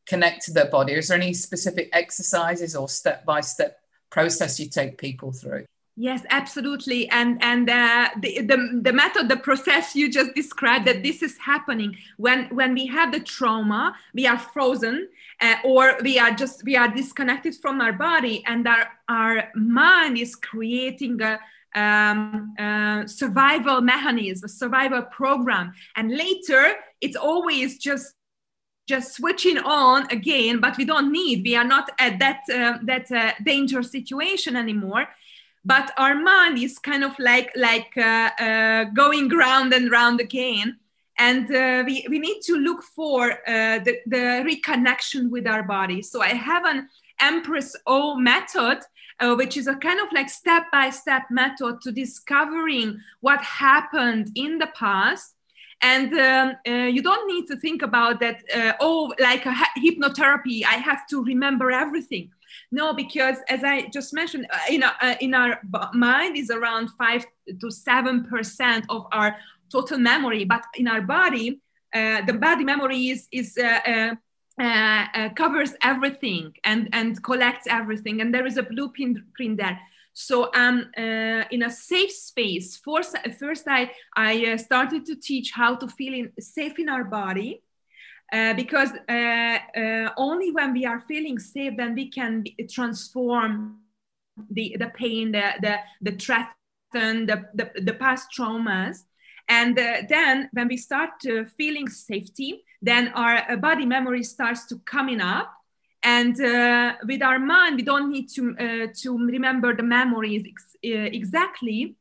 connect 0.05 0.45
to 0.45 0.53
their 0.53 0.69
body? 0.69 0.93
Is 0.93 1.07
there 1.07 1.17
any 1.17 1.33
specific 1.33 1.89
exercises 1.93 2.75
or 2.75 2.89
step 2.89 3.25
by 3.25 3.41
step 3.41 3.79
process 4.09 4.59
you 4.59 4.69
take 4.69 4.97
people 4.97 5.31
through? 5.31 5.65
Yes, 5.97 6.23
absolutely, 6.29 7.07
and 7.07 7.41
and 7.41 7.69
uh, 7.69 8.09
the, 8.19 8.41
the 8.41 8.81
the 8.83 8.91
method, 8.91 9.29
the 9.29 9.37
process 9.37 9.95
you 9.95 10.11
just 10.11 10.35
described, 10.35 10.83
that 10.87 11.03
this 11.03 11.23
is 11.23 11.37
happening 11.37 11.95
when 12.17 12.47
when 12.47 12.73
we 12.73 12.85
have 12.87 13.13
the 13.13 13.21
trauma, 13.21 13.95
we 14.13 14.27
are 14.27 14.37
frozen, 14.37 15.07
uh, 15.39 15.55
or 15.63 15.95
we 16.03 16.19
are 16.19 16.31
just 16.31 16.65
we 16.65 16.75
are 16.75 16.89
disconnected 16.89 17.55
from 17.55 17.79
our 17.79 17.93
body, 17.93 18.43
and 18.45 18.67
our 18.67 18.87
our 19.07 19.49
mind 19.55 20.17
is 20.17 20.35
creating 20.35 21.21
a 21.21 21.39
um, 21.75 22.53
uh, 22.57 23.05
survival 23.05 23.81
mechanism, 23.81 24.45
a 24.45 24.49
survival 24.49 25.03
program, 25.03 25.73
and 25.95 26.11
later 26.11 26.73
it's 27.01 27.15
always 27.15 27.77
just 27.77 28.15
just 28.87 29.15
switching 29.15 29.57
on 29.57 30.05
again 30.11 30.59
but 30.59 30.77
we 30.77 30.85
don't 30.85 31.11
need 31.11 31.43
we 31.43 31.55
are 31.55 31.63
not 31.63 31.89
at 31.97 32.19
that 32.19 32.41
uh, 32.53 32.77
that 32.83 33.11
uh, 33.11 33.31
danger 33.43 33.83
situation 33.83 34.55
anymore. 34.55 35.07
But 35.67 35.91
our 35.97 36.13
mind 36.13 36.59
is 36.59 36.77
kind 36.77 37.03
of 37.03 37.17
like 37.17 37.51
like 37.55 37.91
uh, 37.97 38.29
uh 38.39 38.83
going 38.85 39.29
round 39.29 39.73
and 39.73 39.91
round 39.91 40.19
again. 40.21 40.77
And 41.17 41.49
uh, 41.49 41.83
we, 41.85 42.05
we 42.09 42.19
need 42.19 42.41
to 42.41 42.57
look 42.57 42.83
for 42.83 43.31
uh, 43.31 43.79
the, 43.79 43.99
the 44.05 44.43
reconnection 44.45 45.29
with 45.29 45.47
our 45.47 45.63
body. 45.63 46.01
So 46.01 46.21
i 46.21 46.33
have 46.33 46.65
an 46.65 46.89
empress 47.21 47.75
o 47.87 48.15
method 48.17 48.79
which 49.21 49.57
is 49.57 49.67
a 49.67 49.75
kind 49.75 49.99
of 49.99 50.11
like 50.13 50.29
step 50.29 50.63
by 50.71 50.89
step 50.89 51.23
method 51.29 51.81
to 51.81 51.91
discovering 51.91 52.99
what 53.21 53.41
happened 53.41 54.31
in 54.35 54.57
the 54.57 54.67
past. 54.67 55.35
And 55.81 56.13
um, 56.13 56.55
uh, 56.67 56.87
you 56.87 57.01
don't 57.01 57.27
need 57.27 57.47
to 57.47 57.57
think 57.57 57.81
about 57.81 58.19
that 58.21 58.43
uh, 58.53 58.73
oh 58.79 59.13
like 59.19 59.45
a 59.45 59.53
hypnotherapy 59.77 60.63
i 60.63 60.77
have 60.89 61.05
to 61.07 61.23
remember 61.23 61.71
everything. 61.71 62.31
No 62.71 62.93
because 62.93 63.37
as 63.49 63.63
i 63.63 63.87
just 63.87 64.13
mentioned 64.13 64.47
uh, 64.51 64.57
in, 64.69 64.83
uh, 64.83 65.15
in 65.19 65.33
our 65.33 65.59
mind 65.93 66.37
is 66.37 66.49
around 66.49 66.89
5 66.97 67.25
to 67.61 67.69
7 67.69 68.23
percent 68.23 68.85
of 68.89 69.05
our 69.11 69.35
total 69.69 69.97
memory 69.97 70.45
but 70.45 70.63
in 70.75 70.87
our 70.87 71.01
body 71.01 71.61
uh, 71.93 72.21
the 72.25 72.33
body 72.33 72.63
memory 72.63 73.07
is, 73.07 73.27
is 73.31 73.57
uh, 74.57 75.29
covers 75.35 75.73
everything 75.81 76.53
and, 76.63 76.89
and 76.93 77.21
collects 77.23 77.67
everything 77.67 78.21
and 78.21 78.33
there 78.33 78.45
is 78.45 78.57
a 78.57 78.63
blueprint 78.63 79.19
there 79.57 79.79
so 80.17 80.49
I'm 80.53 80.89
uh, 80.97 81.43
in 81.51 81.63
a 81.63 81.69
safe 81.69 82.11
space. 82.11 82.77
First, 82.77 83.17
first 83.37 83.65
I, 83.67 83.91
I 84.15 84.53
uh, 84.53 84.57
started 84.57 85.05
to 85.07 85.17
teach 85.17 85.51
how 85.51 85.75
to 85.75 85.89
feel 85.89 86.13
in, 86.13 86.31
safe 86.39 86.79
in 86.79 86.87
our 86.87 87.03
body. 87.03 87.61
Uh, 88.31 88.53
because 88.53 88.91
uh, 89.09 89.11
uh, 89.11 90.09
only 90.17 90.51
when 90.51 90.73
we 90.73 90.85
are 90.85 91.01
feeling 91.01 91.37
safe, 91.37 91.73
then 91.75 91.93
we 91.93 92.09
can 92.09 92.45
transform 92.71 93.77
the, 94.49 94.75
the 94.79 94.87
pain, 94.87 95.33
the, 95.33 95.51
the, 95.61 95.77
the 96.01 96.17
threaten, 96.17 97.25
the, 97.25 97.45
the, 97.53 97.69
the 97.81 97.93
past 97.93 98.29
traumas. 98.35 99.03
And 99.49 99.77
uh, 99.77 100.03
then 100.07 100.49
when 100.53 100.69
we 100.69 100.77
start 100.77 101.11
feeling 101.57 101.89
safety, 101.89 102.63
then 102.85 103.07
our 103.09 103.57
body 103.57 103.85
memory 103.85 104.23
starts 104.23 104.65
to 104.67 104.77
coming 104.79 105.19
up. 105.19 105.51
And 106.03 106.39
uh, 106.39 106.93
with 107.07 107.23
our 107.23 107.39
mind 107.39 107.77
we 107.77 107.81
don't 107.81 108.11
need 108.11 108.29
to 108.35 108.55
uh, 108.59 108.87
to 109.01 109.17
remember 109.17 109.75
the 109.75 109.83
memories 109.83 110.43
ex- 110.47 110.77
uh, 110.85 111.09
exactly. 111.11 111.95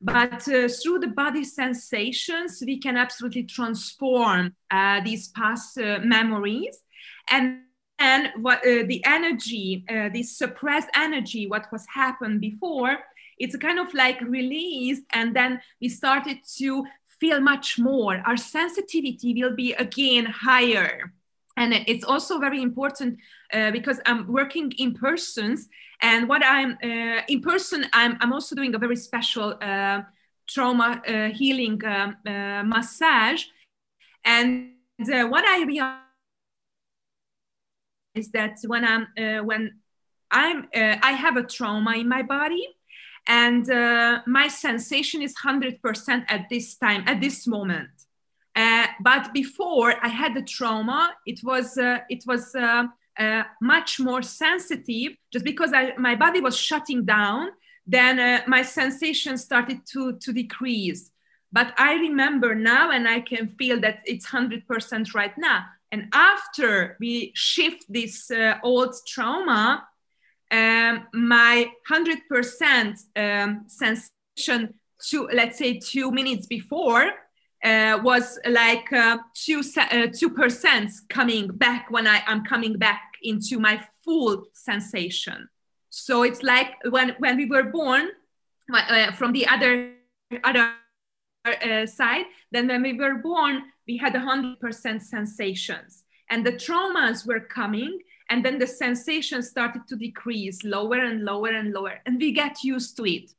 But 0.00 0.46
uh, 0.48 0.68
through 0.68 0.98
the 0.98 1.12
body 1.14 1.44
sensations 1.44 2.62
we 2.66 2.78
can 2.78 2.98
absolutely 2.98 3.44
transform 3.44 4.54
uh, 4.70 5.00
these 5.00 5.28
past 5.28 5.78
uh, 5.78 6.00
memories. 6.04 6.78
And 7.30 7.60
and 7.98 8.30
what 8.42 8.62
the 8.64 9.00
energy 9.04 9.84
this 10.12 10.36
suppressed 10.36 10.88
energy 10.96 11.46
what 11.46 11.70
was 11.70 11.86
happened 11.94 12.40
before 12.40 12.98
it's 13.38 13.54
kind 13.56 13.78
of 13.78 13.92
like 13.94 14.20
released 14.22 15.02
and 15.12 15.36
then 15.36 15.60
we 15.80 15.88
started 15.88 16.38
to 16.58 16.84
feel 17.22 17.40
much 17.40 17.78
more. 17.78 18.14
Our 18.28 18.36
sensitivity 18.36 19.30
will 19.38 19.54
be 19.64 19.70
again 19.86 20.24
higher. 20.26 20.92
And 21.56 21.68
it's 21.92 22.04
also 22.12 22.32
very 22.46 22.60
important 22.68 23.10
uh, 23.56 23.70
because 23.76 23.98
i'm 24.08 24.20
working 24.38 24.68
in 24.82 24.90
persons 25.06 25.58
and 26.08 26.20
what 26.30 26.42
i'm 26.54 26.70
uh, 26.88 27.20
in 27.32 27.40
person 27.50 27.78
I'm, 27.92 28.12
I'm 28.20 28.32
also 28.36 28.52
doing 28.60 28.74
a 28.74 28.80
very 28.86 28.98
special 29.08 29.48
uh, 29.70 30.00
trauma 30.52 30.88
uh, 31.06 31.28
healing 31.38 31.78
um, 31.84 32.16
massage. 32.74 33.42
And 34.24 34.72
what 35.34 35.44
i 35.54 35.58
realize 35.72 35.98
is 38.20 38.30
that 38.36 38.54
when 38.72 38.82
i'm 38.92 39.04
when 39.50 39.62
i'm 40.30 40.58
i 41.10 41.12
have 41.24 41.36
a 41.36 41.44
trauma 41.56 41.92
in 42.02 42.08
my 42.16 42.22
body 42.22 42.64
and 43.26 43.66
my 44.26 44.48
sensation 44.48 45.22
is 45.22 45.34
100% 45.44 46.24
at 46.28 46.48
this 46.50 46.76
time 46.76 47.04
at 47.06 47.20
this 47.20 47.46
moment 47.46 47.90
uh, 48.54 48.86
but 49.00 49.32
before 49.32 49.94
I 50.02 50.08
had 50.08 50.34
the 50.34 50.42
trauma, 50.42 51.14
it 51.26 51.40
was 51.42 51.78
uh, 51.78 51.98
it 52.08 52.24
was 52.26 52.54
uh, 52.54 52.84
uh 53.18 53.42
much 53.60 53.98
more 53.98 54.22
sensitive. 54.22 55.12
Just 55.32 55.44
because 55.44 55.72
I, 55.72 55.94
my 55.96 56.14
body 56.16 56.40
was 56.40 56.56
shutting 56.56 57.04
down, 57.04 57.48
then 57.86 58.18
uh, 58.18 58.42
my 58.46 58.62
sensation 58.62 59.38
started 59.38 59.86
to 59.92 60.18
to 60.18 60.32
decrease. 60.32 61.10
But 61.50 61.74
I 61.78 61.94
remember 61.94 62.54
now, 62.54 62.90
and 62.90 63.08
I 63.08 63.20
can 63.20 63.48
feel 63.48 63.80
that 63.80 64.00
it's 64.04 64.26
hundred 64.26 64.66
percent 64.66 65.14
right 65.14 65.36
now. 65.38 65.64
And 65.90 66.08
after 66.12 66.96
we 67.00 67.32
shift 67.34 67.84
this 67.88 68.30
uh, 68.30 68.58
old 68.62 68.94
trauma, 69.06 69.86
um, 70.52 71.06
my 71.12 71.66
hundred 71.88 72.18
percent 72.28 72.98
um, 73.16 73.64
sensation 73.66 74.74
to 75.08 75.28
let's 75.32 75.58
say 75.58 75.78
two 75.78 76.10
minutes 76.10 76.46
before 76.46 77.10
uh, 77.64 77.98
was 78.02 78.38
like 78.46 78.92
uh, 78.92 79.18
two 79.34 79.62
uh, 79.76 80.06
two 80.12 80.30
percent 80.30 80.90
coming 81.08 81.48
back 81.48 81.90
when 81.90 82.06
I 82.06 82.22
am 82.26 82.44
coming 82.44 82.76
back 82.78 83.02
into 83.22 83.58
my 83.58 83.82
full 84.04 84.44
sensation. 84.52 85.48
So 85.90 86.22
it's 86.22 86.42
like 86.42 86.70
when 86.90 87.16
when 87.18 87.36
we 87.36 87.46
were 87.46 87.64
born 87.64 88.08
uh, 88.72 89.12
from 89.12 89.32
the 89.32 89.46
other 89.46 89.94
other 90.44 90.72
uh, 91.44 91.86
side. 91.86 92.26
Then 92.50 92.68
when 92.68 92.82
we 92.82 92.92
were 92.92 93.16
born, 93.16 93.62
we 93.86 93.96
had 93.96 94.14
hundred 94.14 94.60
percent 94.60 95.02
sensations, 95.02 96.04
and 96.30 96.46
the 96.46 96.52
traumas 96.52 97.26
were 97.26 97.40
coming. 97.40 97.98
And 98.32 98.42
then 98.42 98.58
the 98.58 98.66
sensation 98.66 99.42
started 99.42 99.86
to 99.88 99.94
decrease 99.94 100.64
lower 100.64 101.04
and 101.04 101.22
lower 101.22 101.50
and 101.50 101.70
lower, 101.70 102.00
and 102.06 102.18
we 102.18 102.32
get 102.32 102.64
used 102.64 102.96
to 102.96 103.04
it. 103.04 103.34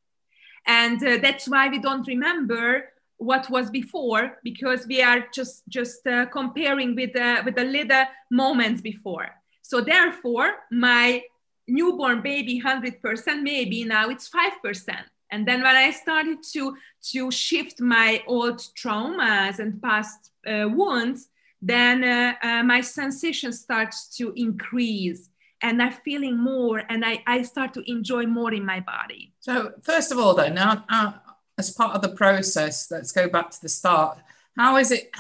And 0.67 1.03
uh, 1.03 1.17
that's 1.17 1.49
why 1.49 1.67
we 1.67 1.79
don't 1.79 2.05
remember 2.05 2.93
what 3.17 3.49
was 3.49 3.71
before 3.71 4.37
because 4.43 4.85
we 4.85 5.01
are 5.01 5.25
just 5.33 5.63
just 5.67 6.05
uh, 6.05 6.27
comparing 6.27 6.93
with 6.93 7.15
uh, 7.15 7.41
with 7.43 7.55
the 7.55 7.63
little 7.63 8.03
moments 8.29 8.81
before 8.81 9.29
so 9.61 9.81
therefore 9.81 10.49
my 10.71 11.21
newborn 11.67 12.21
baby 12.21 12.61
100% 12.61 13.41
maybe 13.41 13.85
now 13.85 14.09
it's 14.09 14.29
5% 14.29 14.97
and 15.31 15.47
then 15.47 15.61
when 15.63 15.75
i 15.75 15.89
started 15.91 16.39
to 16.53 16.75
to 17.11 17.31
shift 17.31 17.79
my 17.79 18.21
old 18.27 18.59
traumas 18.79 19.59
and 19.59 19.81
past 19.81 20.31
uh, 20.45 20.67
wounds 20.67 21.29
then 21.65 22.03
uh, 22.03 22.33
uh, 22.43 22.63
my 22.63 22.81
sensation 22.81 23.51
starts 23.51 24.15
to 24.17 24.33
increase 24.35 25.29
and 25.61 25.81
i'm 25.81 25.93
feeling 26.07 26.37
more 26.37 26.83
and 26.89 27.05
I, 27.05 27.23
I 27.25 27.41
start 27.43 27.73
to 27.75 27.89
enjoy 27.89 28.25
more 28.25 28.53
in 28.53 28.65
my 28.65 28.79
body 28.79 29.33
so 29.39 29.71
first 29.81 30.11
of 30.11 30.17
all 30.17 30.33
then 30.33 30.55
now 30.55 30.83
uh, 30.89 31.13
as 31.57 31.71
part 31.71 31.95
of 31.95 32.01
the 32.01 32.09
process, 32.09 32.89
let's 32.89 33.11
go 33.11 33.29
back 33.29 33.51
to 33.51 33.61
the 33.61 33.69
start. 33.69 34.17
How 34.57 34.77
is 34.77 34.91
it 34.91 35.11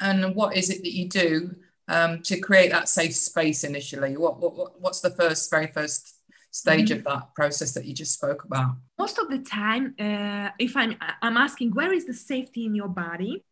and 0.00 0.34
what 0.34 0.56
is 0.56 0.70
it 0.70 0.82
that 0.82 0.92
you 0.92 1.08
do 1.08 1.54
um, 1.88 2.22
to 2.22 2.38
create 2.38 2.70
that 2.70 2.88
safe 2.88 3.14
space 3.14 3.64
initially? 3.64 4.16
What, 4.16 4.38
what, 4.38 4.80
what's 4.80 5.00
the 5.00 5.10
first, 5.10 5.50
very 5.50 5.68
first 5.68 6.14
stage 6.50 6.90
mm-hmm. 6.90 6.98
of 6.98 7.04
that 7.04 7.34
process 7.34 7.72
that 7.72 7.84
you 7.84 7.94
just 7.94 8.14
spoke 8.14 8.44
about? 8.44 8.76
Most 8.98 9.18
of 9.18 9.28
the 9.28 9.38
time, 9.38 9.94
uh, 9.98 10.50
if 10.58 10.76
I'm, 10.76 10.96
I'm 11.22 11.36
asking, 11.36 11.72
where 11.72 11.92
is 11.92 12.06
the 12.06 12.14
safety 12.14 12.64
in 12.66 12.74
your 12.74 12.88
body? 12.88 13.44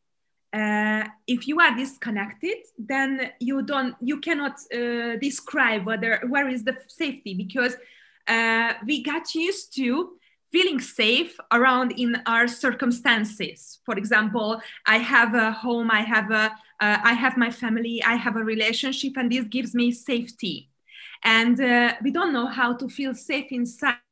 Uh, 0.53 1.05
if 1.27 1.47
you 1.49 1.61
are 1.61 1.77
disconnected, 1.77 2.57
then 2.79 3.33
you 3.41 3.63
don't, 3.63 3.95
you 4.01 4.21
cannot 4.21 4.59
uh, 4.75 5.17
describe 5.17 5.85
whether 5.85 6.23
where 6.29 6.49
is 6.49 6.65
the 6.65 6.77
safety 6.89 7.35
because 7.35 7.77
uh, 8.29 8.73
we 8.87 9.03
got 9.03 9.35
used 9.35 9.75
to 9.77 10.17
feeling 10.53 10.81
safe 10.81 11.37
around 11.53 11.93
in 11.93 12.23
our 12.27 12.49
circumstances. 12.49 13.81
For 13.85 13.97
example 13.97 14.61
i 14.87 14.99
have 14.99 15.35
a 15.35 15.53
home 15.53 15.91
i 15.91 16.01
have 16.01 16.31
a 16.31 16.45
uh, 16.79 16.99
I 17.11 17.15
have 17.15 17.37
my 17.37 17.51
family 17.51 18.03
i 18.03 18.17
have 18.17 18.37
a 18.37 18.45
relationship 18.45 19.13
and 19.17 19.31
this 19.31 19.45
gives 19.57 19.75
me 19.75 19.93
safety. 19.93 20.71
And 21.25 21.61
uh, 21.61 21.95
we 22.03 22.11
don't 22.11 22.33
know 22.33 22.47
how 22.47 22.75
to 22.81 22.89
feel 22.89 23.15
safe 23.15 23.49
inside 23.51 24.06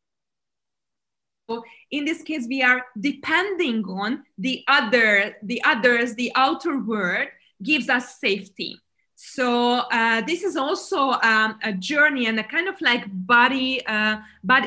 in 1.91 2.05
this 2.05 2.23
case 2.23 2.47
we 2.49 2.63
are 2.63 2.87
depending 2.99 3.85
on 3.85 4.25
the 4.39 4.65
other 4.67 5.37
the 5.43 5.63
others 5.65 6.15
the 6.15 6.33
outer 6.35 6.79
world 6.79 7.29
gives 7.63 7.89
us 7.89 8.19
safety 8.19 8.81
so 9.17 9.85
uh, 9.91 10.23
this 10.23 10.43
is 10.43 10.57
also 10.57 11.13
um, 11.23 11.59
a 11.63 11.73
journey 11.73 12.27
and 12.27 12.39
a 12.39 12.45
kind 12.45 12.69
of 12.69 12.81
like 12.81 13.05
body, 13.09 13.85
uh, 13.87 14.19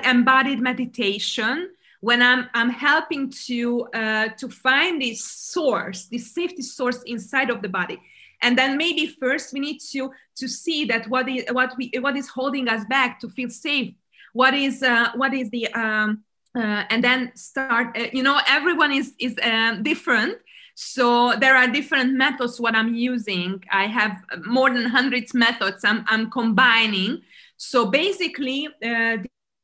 embodied 0.03 0.60
meditation 0.60 1.69
when 2.00 2.22
I'm, 2.22 2.50
I'm 2.53 2.69
helping 2.69 3.29
to, 3.46 3.88
uh, 3.93 4.29
to 4.38 4.50
find 4.50 5.01
this 5.01 5.24
source, 5.24 6.05
this 6.05 6.34
safety 6.34 6.62
source 6.62 7.01
inside 7.03 7.50
of 7.50 7.62
the 7.62 7.69
body. 7.69 8.00
And 8.41 8.57
then 8.57 8.77
maybe 8.77 9.07
first 9.07 9.51
we 9.51 9.60
need 9.60 9.79
to, 9.91 10.12
to 10.38 10.48
see 10.48 10.86
that 10.86 11.07
what 11.07 11.27
is, 11.27 11.43
what, 11.51 11.74
we, 11.77 11.91
what 12.00 12.15
is 12.15 12.29
holding 12.29 12.67
us 12.69 12.86
back 12.86 13.19
to 13.22 13.29
feel 13.29 13.50
safe. 13.50 13.93
What 14.34 14.53
is, 14.53 14.81
uh, 14.81 15.12
what 15.15 15.34
is 15.34 15.50
the, 15.50 15.67
um, 15.74 16.24
uh, 16.57 16.83
and 16.89 17.03
then 17.03 17.31
start, 17.35 17.97
uh, 17.97 18.07
you 18.11 18.23
know, 18.23 18.39
everyone 18.47 18.91
is, 18.91 19.13
is 19.19 19.35
um, 19.43 19.83
different 19.83 20.37
so 20.79 21.33
there 21.35 21.55
are 21.55 21.67
different 21.67 22.13
methods 22.13 22.59
what 22.59 22.75
I'm 22.75 22.93
using. 22.93 23.63
I 23.71 23.87
have 23.87 24.23
more 24.45 24.69
than 24.69 24.85
hundreds 24.85 25.33
methods 25.33 25.83
I'm, 25.83 26.05
I'm 26.07 26.29
combining. 26.29 27.23
So 27.57 27.87
basically, 27.87 28.67
uh, 28.67 29.17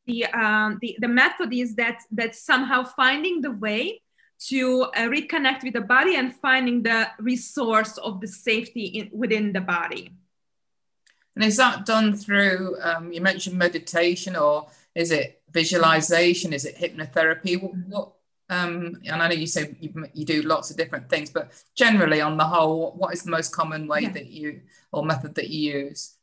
the, 0.08 0.26
um, 0.26 0.80
the, 0.82 0.98
the 1.00 1.08
method 1.08 1.54
is 1.54 1.76
that 1.76 2.00
that 2.14 2.36
somehow 2.36 2.84
finding 2.84 3.42
the 3.42 3.52
way 3.52 4.02
to 4.48 4.86
uh, 4.86 5.02
reconnect 5.02 5.64
with 5.64 5.74
the 5.74 5.82
body 5.82 6.16
and 6.16 6.34
finding 6.34 6.82
the 6.82 7.08
resource 7.20 8.00
of 8.00 8.20
the 8.20 8.28
safety 8.28 8.86
in, 8.86 9.10
within 9.14 9.54
the 9.54 9.62
body. 9.62 10.12
And 11.36 11.46
is 11.46 11.58
that 11.58 11.86
done 11.86 12.16
through, 12.16 12.76
um, 12.82 13.14
you 13.14 13.22
mentioned 13.22 13.56
meditation, 13.56 14.36
or 14.36 14.66
is 14.96 15.12
it 15.12 15.43
visualization? 15.54 16.54
Is 16.54 16.66
it 16.66 16.78
hypnotherapy? 16.78 17.62
What, 17.62 17.74
what, 17.88 18.12
um, 18.50 19.00
and 19.06 19.22
I 19.22 19.28
know 19.28 19.36
you 19.36 19.48
say 19.48 19.76
you, 19.80 20.06
you, 20.14 20.26
do 20.26 20.42
lots 20.42 20.70
of 20.70 20.78
different 20.78 21.10
things, 21.10 21.30
but 21.30 21.52
generally, 21.76 22.22
on 22.22 22.38
the 22.38 22.44
whole, 22.44 22.94
what 22.98 23.14
is 23.14 23.24
the 23.24 23.32
most 23.32 23.56
common 23.56 23.88
way 23.88 24.02
yeah. 24.02 24.12
that 24.12 24.28
you 24.28 24.62
or 24.92 25.06
method 25.06 25.36
that 25.36 25.50
you 25.50 25.74
use? 25.74 26.16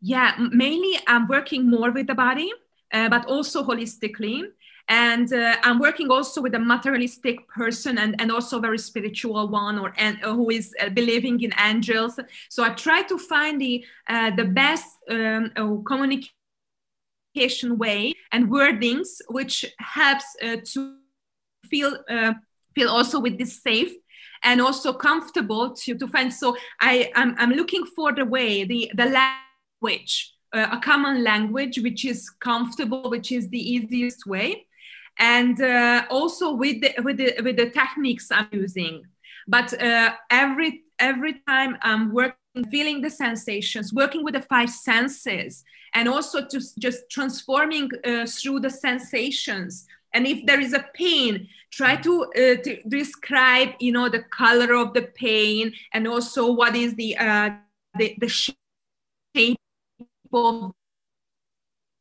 Yeah, 0.00 0.34
mainly 0.38 0.98
I'm 1.06 1.28
working 1.28 1.68
more 1.70 1.90
with 1.90 2.06
the 2.06 2.14
body, 2.14 2.50
uh, 2.92 3.08
but 3.08 3.26
also 3.26 3.62
holistically. 3.62 4.42
And 4.88 5.32
uh, 5.32 5.56
I'm 5.64 5.80
working 5.80 6.10
also 6.10 6.40
with 6.40 6.54
a 6.54 6.60
materialistic 6.60 7.48
person 7.48 7.98
and, 7.98 8.14
and 8.20 8.30
also 8.30 8.60
very 8.60 8.78
spiritual 8.78 9.48
one 9.48 9.80
or 9.80 9.92
and, 9.96 10.18
who 10.18 10.48
is 10.50 10.72
uh, 10.80 10.90
believing 10.90 11.40
in 11.40 11.52
angels. 11.58 12.20
So 12.48 12.62
I 12.62 12.68
try 12.70 13.02
to 13.02 13.18
find 13.18 13.60
the 13.60 13.84
uh, 14.08 14.30
the 14.36 14.44
best 14.44 14.86
um, 15.10 15.50
uh, 15.56 15.66
communication 17.36 17.78
way 17.78 18.14
and 18.32 18.48
wordings 18.48 19.20
which 19.28 19.64
helps 19.78 20.24
to 20.64 20.96
feel 21.70 21.98
uh, 22.08 22.32
feel 22.74 22.88
also 22.88 23.20
with 23.20 23.38
this 23.38 23.62
safe 23.62 23.92
and 24.42 24.60
also 24.60 24.92
comfortable 24.92 25.74
to, 25.74 25.96
to 25.96 26.06
find. 26.06 26.32
So 26.32 26.56
i 26.80 27.10
I'm, 27.14 27.34
I'm 27.38 27.50
looking 27.50 27.84
for 27.96 28.12
the 28.12 28.24
way 28.24 28.64
the 28.64 28.90
the 28.94 29.06
language 29.06 30.32
uh, 30.52 30.68
a 30.72 30.78
common 30.78 31.22
language 31.22 31.78
which 31.78 32.04
is 32.04 32.30
comfortable 32.40 33.10
which 33.10 33.32
is 33.32 33.48
the 33.48 33.72
easiest 33.74 34.26
way. 34.26 34.66
And 35.18 35.60
uh, 35.62 36.04
also 36.10 36.52
with 36.52 36.82
the, 36.82 36.94
with 37.02 37.16
the 37.16 37.34
with 37.42 37.56
the 37.56 37.70
techniques 37.70 38.30
i'm 38.30 38.48
using. 38.52 39.04
But 39.48 39.80
uh, 39.80 40.12
every 40.30 40.82
every 40.98 41.34
time 41.46 41.76
i'm 41.82 42.12
working 42.12 42.36
feeling 42.64 43.00
the 43.02 43.10
sensations, 43.10 43.92
working 43.92 44.24
with 44.24 44.34
the 44.34 44.42
five 44.42 44.70
senses, 44.70 45.64
and 45.94 46.08
also 46.08 46.44
to 46.46 46.60
just 46.78 47.08
transforming 47.10 47.90
uh, 48.04 48.26
through 48.26 48.60
the 48.60 48.70
sensations. 48.70 49.86
And 50.14 50.26
if 50.26 50.46
there 50.46 50.60
is 50.60 50.72
a 50.72 50.86
pain, 50.94 51.48
try 51.70 51.96
to, 51.96 52.24
uh, 52.24 52.62
to, 52.62 52.80
describe, 52.88 53.70
you 53.80 53.92
know, 53.92 54.08
the 54.08 54.24
color 54.30 54.74
of 54.74 54.94
the 54.94 55.02
pain 55.02 55.72
and 55.92 56.08
also 56.08 56.50
what 56.50 56.74
is 56.74 56.94
the 56.94 57.16
uh, 57.16 57.50
the, 57.98 58.16
the 58.18 58.28
shape 58.28 59.56
of 60.32 60.72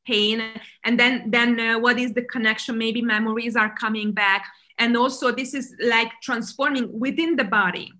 pain, 0.06 0.44
and 0.84 1.00
then 1.00 1.32
then 1.32 1.60
uh, 1.60 1.80
what 1.80 2.00
is 2.00 2.14
the 2.14 2.22
connection? 2.22 2.78
Maybe 2.78 3.02
memories 3.02 3.56
are 3.56 3.74
coming 3.75 4.12
back, 4.12 4.46
and 4.78 4.96
also 4.96 5.32
this 5.32 5.54
is 5.54 5.75
like 5.82 6.12
transforming 6.22 7.00
within 7.00 7.36
the 7.36 7.46
body 7.46 7.92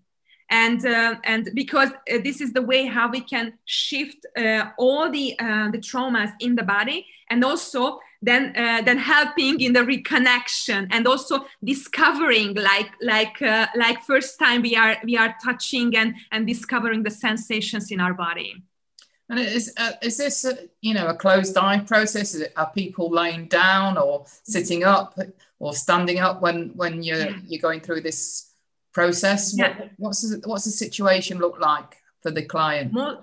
and 0.50 0.86
uh, 0.86 1.16
and 1.24 1.50
because 1.54 1.90
uh, 1.90 2.18
this 2.24 2.42
is 2.42 2.54
the 2.54 2.62
way 2.62 2.86
how 2.86 3.10
we 3.10 3.22
can 3.22 3.54
shift 3.66 4.26
uh, 4.38 4.70
all 4.78 5.10
the 5.10 5.38
uh, 5.40 5.72
the 5.72 5.80
traumas 5.80 6.32
in 6.40 6.56
the 6.56 6.64
body 6.64 7.06
and 7.30 7.44
also 7.44 8.00
then 8.22 8.56
uh, 8.56 8.82
then 8.84 8.98
helping 8.98 9.60
in 9.60 9.74
the 9.74 9.80
reconnection 9.80 10.88
and 10.92 11.08
also 11.08 11.46
discovering 11.64 12.54
like 12.54 12.92
like 13.02 13.42
uh, 13.42 13.68
like 13.76 14.02
first 14.04 14.38
time 14.38 14.62
we 14.62 14.76
are 14.76 14.98
we 15.04 15.18
are 15.18 15.36
touching 15.44 15.96
and 15.96 16.16
and 16.32 16.46
discovering 16.46 17.04
the 17.04 17.12
sensations 17.12 17.92
in 17.92 18.00
our 18.00 18.14
body 18.14 18.64
and 19.30 19.40
is 19.40 19.74
is 20.02 20.18
this 20.18 20.46
a, 20.46 20.58
you 20.82 20.94
know 20.94 21.08
a 21.08 21.16
closed 21.16 21.58
eye 21.58 21.80
process? 21.80 22.36
It, 22.36 22.54
are 22.56 22.70
people 22.72 23.10
laying 23.10 23.48
down 23.48 23.98
or 23.98 24.26
sitting 24.44 24.84
up 24.84 25.18
or 25.58 25.74
standing 25.74 26.20
up 26.20 26.42
when 26.42 26.70
when 26.76 27.02
you're 27.02 27.18
yeah. 27.18 27.38
you're 27.48 27.62
going 27.62 27.80
through 27.80 28.02
this 28.02 28.52
process? 28.96 29.54
Yeah. 29.56 29.78
What, 29.78 29.92
what's 29.98 30.22
the, 30.22 30.42
what's 30.50 30.66
the 30.66 30.72
situation 30.86 31.38
look 31.38 31.60
like 31.60 31.92
for 32.24 32.32
the 32.32 32.46
client? 32.54 32.94
More, 32.94 33.16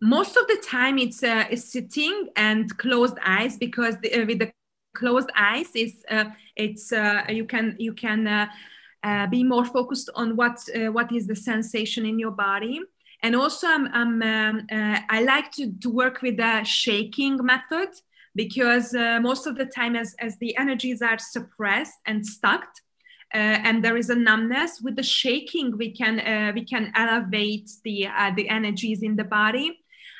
most 0.00 0.36
of 0.36 0.44
the 0.48 0.60
time, 0.78 0.98
it's 0.98 1.22
uh, 1.22 1.44
sitting 1.54 2.30
and 2.34 2.76
closed 2.78 3.18
eyes 3.24 3.56
because 3.56 3.94
the, 4.02 4.10
uh, 4.12 4.26
with 4.26 4.40
the 4.40 4.50
closed 4.94 5.30
eyes, 5.36 5.70
is 5.74 5.92
uh, 6.10 6.24
it's 6.56 6.92
uh, 6.92 7.22
you 7.28 7.44
can 7.44 7.76
you 7.78 7.92
can 7.94 8.26
uh, 8.26 8.46
uh, 9.04 9.26
be 9.28 9.44
more 9.44 9.64
focused 9.64 10.10
on 10.14 10.34
what 10.34 10.58
what 10.96 11.12
is 11.12 11.26
the 11.26 11.36
sensation 11.36 12.04
in 12.04 12.18
your 12.18 12.32
body. 12.32 12.80
And 13.24 13.36
also, 13.36 13.68
I'm, 13.68 13.86
I'm 14.00 14.22
um, 14.22 14.66
I 15.16 15.22
like 15.22 15.52
to, 15.52 15.64
to 15.82 15.88
work 15.90 16.22
with 16.22 16.36
the 16.38 16.64
shaking 16.64 17.36
method 17.52 17.90
because 18.34 18.92
most 19.28 19.46
of 19.46 19.54
the 19.54 19.66
time, 19.66 19.94
as, 19.94 20.16
as 20.18 20.32
the 20.38 20.56
energies 20.56 21.00
are 21.02 21.18
suppressed 21.18 21.98
and 22.04 22.26
stuck, 22.26 22.64
and 23.34 23.84
there 23.84 23.96
is 23.96 24.10
a 24.10 24.14
numbness. 24.14 24.80
With 24.82 24.96
the 24.96 25.02
shaking 25.02 25.76
we 25.78 25.90
can 25.90 26.20
uh, 26.20 26.52
we 26.54 26.64
can 26.64 26.92
elevate 26.94 27.70
the 27.84 28.06
uh, 28.06 28.32
the 28.34 28.48
energies 28.48 29.02
in 29.02 29.16
the 29.16 29.24
body. 29.24 29.78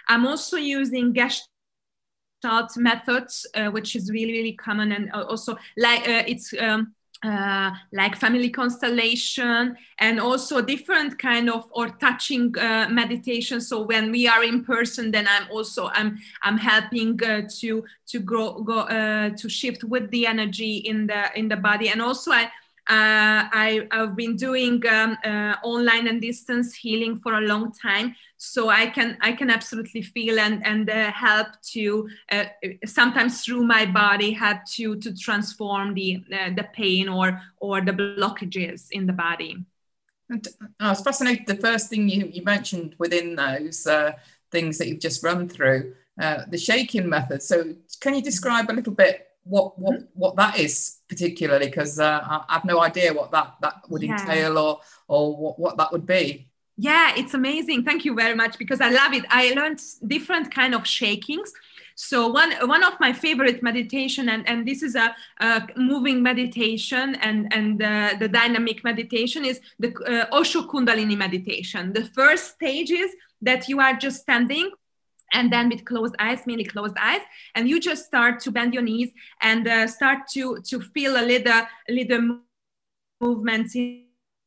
I'm 0.09 0.27
also 0.27 0.57
using 0.57 1.13
gestalt 1.13 2.77
methods 2.77 3.47
uh, 3.55 3.67
which 3.67 3.95
is 3.97 4.11
really 4.11 4.33
really 4.33 4.55
common 4.55 4.93
and 4.93 5.11
also 5.13 5.57
like 5.77 6.09
uh, 6.09 6.25
it's 6.27 6.53
um, 6.59 6.95
uh, 7.25 7.71
like 7.93 8.17
family 8.17 8.51
constellation 8.51 9.77
and 10.01 10.19
also 10.19 10.61
different 10.61 11.17
kind 11.21 11.49
of 11.49 11.71
or 11.71 11.89
touching 11.89 12.53
uh, 12.59 12.89
meditation. 12.91 13.61
So 13.61 13.83
when 13.83 14.11
we 14.11 14.27
are 14.27 14.43
in 14.43 14.65
person 14.65 15.13
then 15.13 15.29
i'm 15.29 15.49
also 15.51 15.89
i'm 15.95 16.19
i'm 16.43 16.59
helping 16.59 17.23
uh, 17.23 17.43
to 17.61 17.85
to 18.09 18.19
grow 18.19 18.63
go 18.63 18.87
to 19.37 19.49
shift 19.49 19.85
with 19.85 20.11
the 20.11 20.27
energy 20.27 20.79
in 20.79 21.07
the 21.07 21.39
in 21.39 21.49
the 21.49 21.57
body. 21.57 21.91
And 21.91 22.03
also 22.03 22.33
i 22.33 22.51
uh, 22.89 23.47
I, 23.53 23.87
have 23.93 24.17
been 24.17 24.35
doing 24.35 24.85
um, 24.89 25.17
uh, 25.25 25.55
online 25.63 26.09
and 26.09 26.21
distance 26.21 26.75
healing 26.75 27.17
for 27.17 27.35
a 27.35 27.41
long 27.41 27.73
time, 27.73 28.17
so 28.39 28.71
I 28.71 28.87
can 28.87 29.17
I 29.21 29.33
can 29.33 29.51
absolutely 29.51 30.03
feel 30.03 30.41
and 30.41 30.67
and 30.67 30.91
uh, 30.91 31.13
help 31.13 31.47
to 31.75 32.09
uh, 32.33 32.45
sometimes 32.85 33.45
through 33.45 33.63
my 33.63 33.87
body 33.87 34.33
help 34.33 34.65
to 34.75 34.97
to 34.97 35.17
transform 35.17 35.95
the 35.95 36.25
uh, 36.33 36.51
the 36.57 36.65
pain 36.73 37.09
or 37.09 37.41
or 37.59 37.81
the 37.81 37.93
blockages 37.93 38.89
in 38.91 39.07
the 39.07 39.13
body. 39.13 39.65
And 40.29 40.49
I 40.81 40.91
was 40.91 41.03
fascinated. 41.03 41.47
The 41.47 41.57
first 41.57 41.89
thing 41.89 42.09
you, 42.09 42.27
you 42.33 42.43
mentioned 42.43 42.97
within 42.99 43.37
those 43.37 43.87
uh, 43.87 44.13
things 44.51 44.79
that 44.79 44.89
you've 44.89 45.01
just 45.01 45.23
run 45.23 45.49
through, 45.49 45.95
the 46.17 46.59
shaking 46.59 47.09
method. 47.09 47.43
So 47.43 47.77
can 48.01 48.15
you 48.15 48.23
describe 48.23 48.71
a 48.71 48.73
little 48.73 48.95
bit 48.95 49.29
what 49.45 49.79
what 49.79 49.95
mm-hmm. 49.95 50.05
what 50.15 50.37
that 50.37 50.59
is 50.59 50.99
particularly 51.09 51.67
because 51.67 51.99
uh, 51.99 52.21
I, 52.49 52.55
have 52.55 52.65
no 52.65 52.81
idea 52.81 53.13
what 53.13 53.31
that 53.33 53.55
that 53.61 53.83
would 53.89 54.03
yeah. 54.03 54.21
entail 54.21 54.59
or 54.59 54.81
or 55.09 55.37
what, 55.37 55.59
what 55.59 55.77
that 55.77 55.93
would 55.93 56.07
be. 56.07 56.49
Yeah 56.77 57.13
it's 57.17 57.35
amazing. 57.35 57.85
Thank 57.85 58.05
you 58.05 58.15
very 58.15 58.35
much 58.35 58.59
because 58.59 58.81
i 58.81 58.89
love 58.89 59.13
it. 59.13 59.25
I 59.29 59.53
learned 59.55 59.81
different 60.07 60.55
kind 60.55 60.75
of 60.75 60.87
shakings. 60.87 61.53
So 61.95 62.29
one 62.29 62.53
one 62.69 62.85
of 62.85 62.99
my 63.01 63.13
favorite 63.13 63.63
meditation 63.63 64.29
and 64.29 64.49
and 64.49 64.67
this 64.67 64.83
is 64.83 64.95
a, 64.95 65.15
a 65.41 65.67
moving 65.77 66.23
meditation 66.23 67.17
and 67.17 67.53
and 67.53 67.83
uh, 67.83 68.15
the 68.19 68.29
dynamic 68.29 68.85
meditation 68.85 69.45
is 69.45 69.61
the 69.79 69.93
uh, 70.07 70.37
osho 70.37 70.63
kundalini 70.63 71.17
meditation. 71.17 71.93
The 71.93 72.05
first 72.05 72.55
stage 72.55 72.91
is 72.91 73.11
that 73.43 73.69
you 73.69 73.81
are 73.81 73.95
just 73.95 74.23
standing 74.23 74.71
and 75.33 75.53
then 75.53 75.69
with 75.69 75.85
closed 75.85 76.15
eyes 76.19 76.41
mainly 76.47 76.65
closed 76.65 76.97
eyes 77.01 77.21
and 77.55 77.69
you 77.69 77.81
just 77.81 78.05
start 78.05 78.41
to 78.41 78.51
bend 78.51 78.75
your 78.75 78.83
knees 78.83 79.11
and 79.43 79.67
uh, 79.69 79.87
start 79.87 80.21
to 80.33 80.59
to 80.63 80.81
feel 80.81 81.17
a 81.17 81.25
little 81.25 81.63
little 81.89 82.39
movements 83.21 83.75
in 83.75 84.05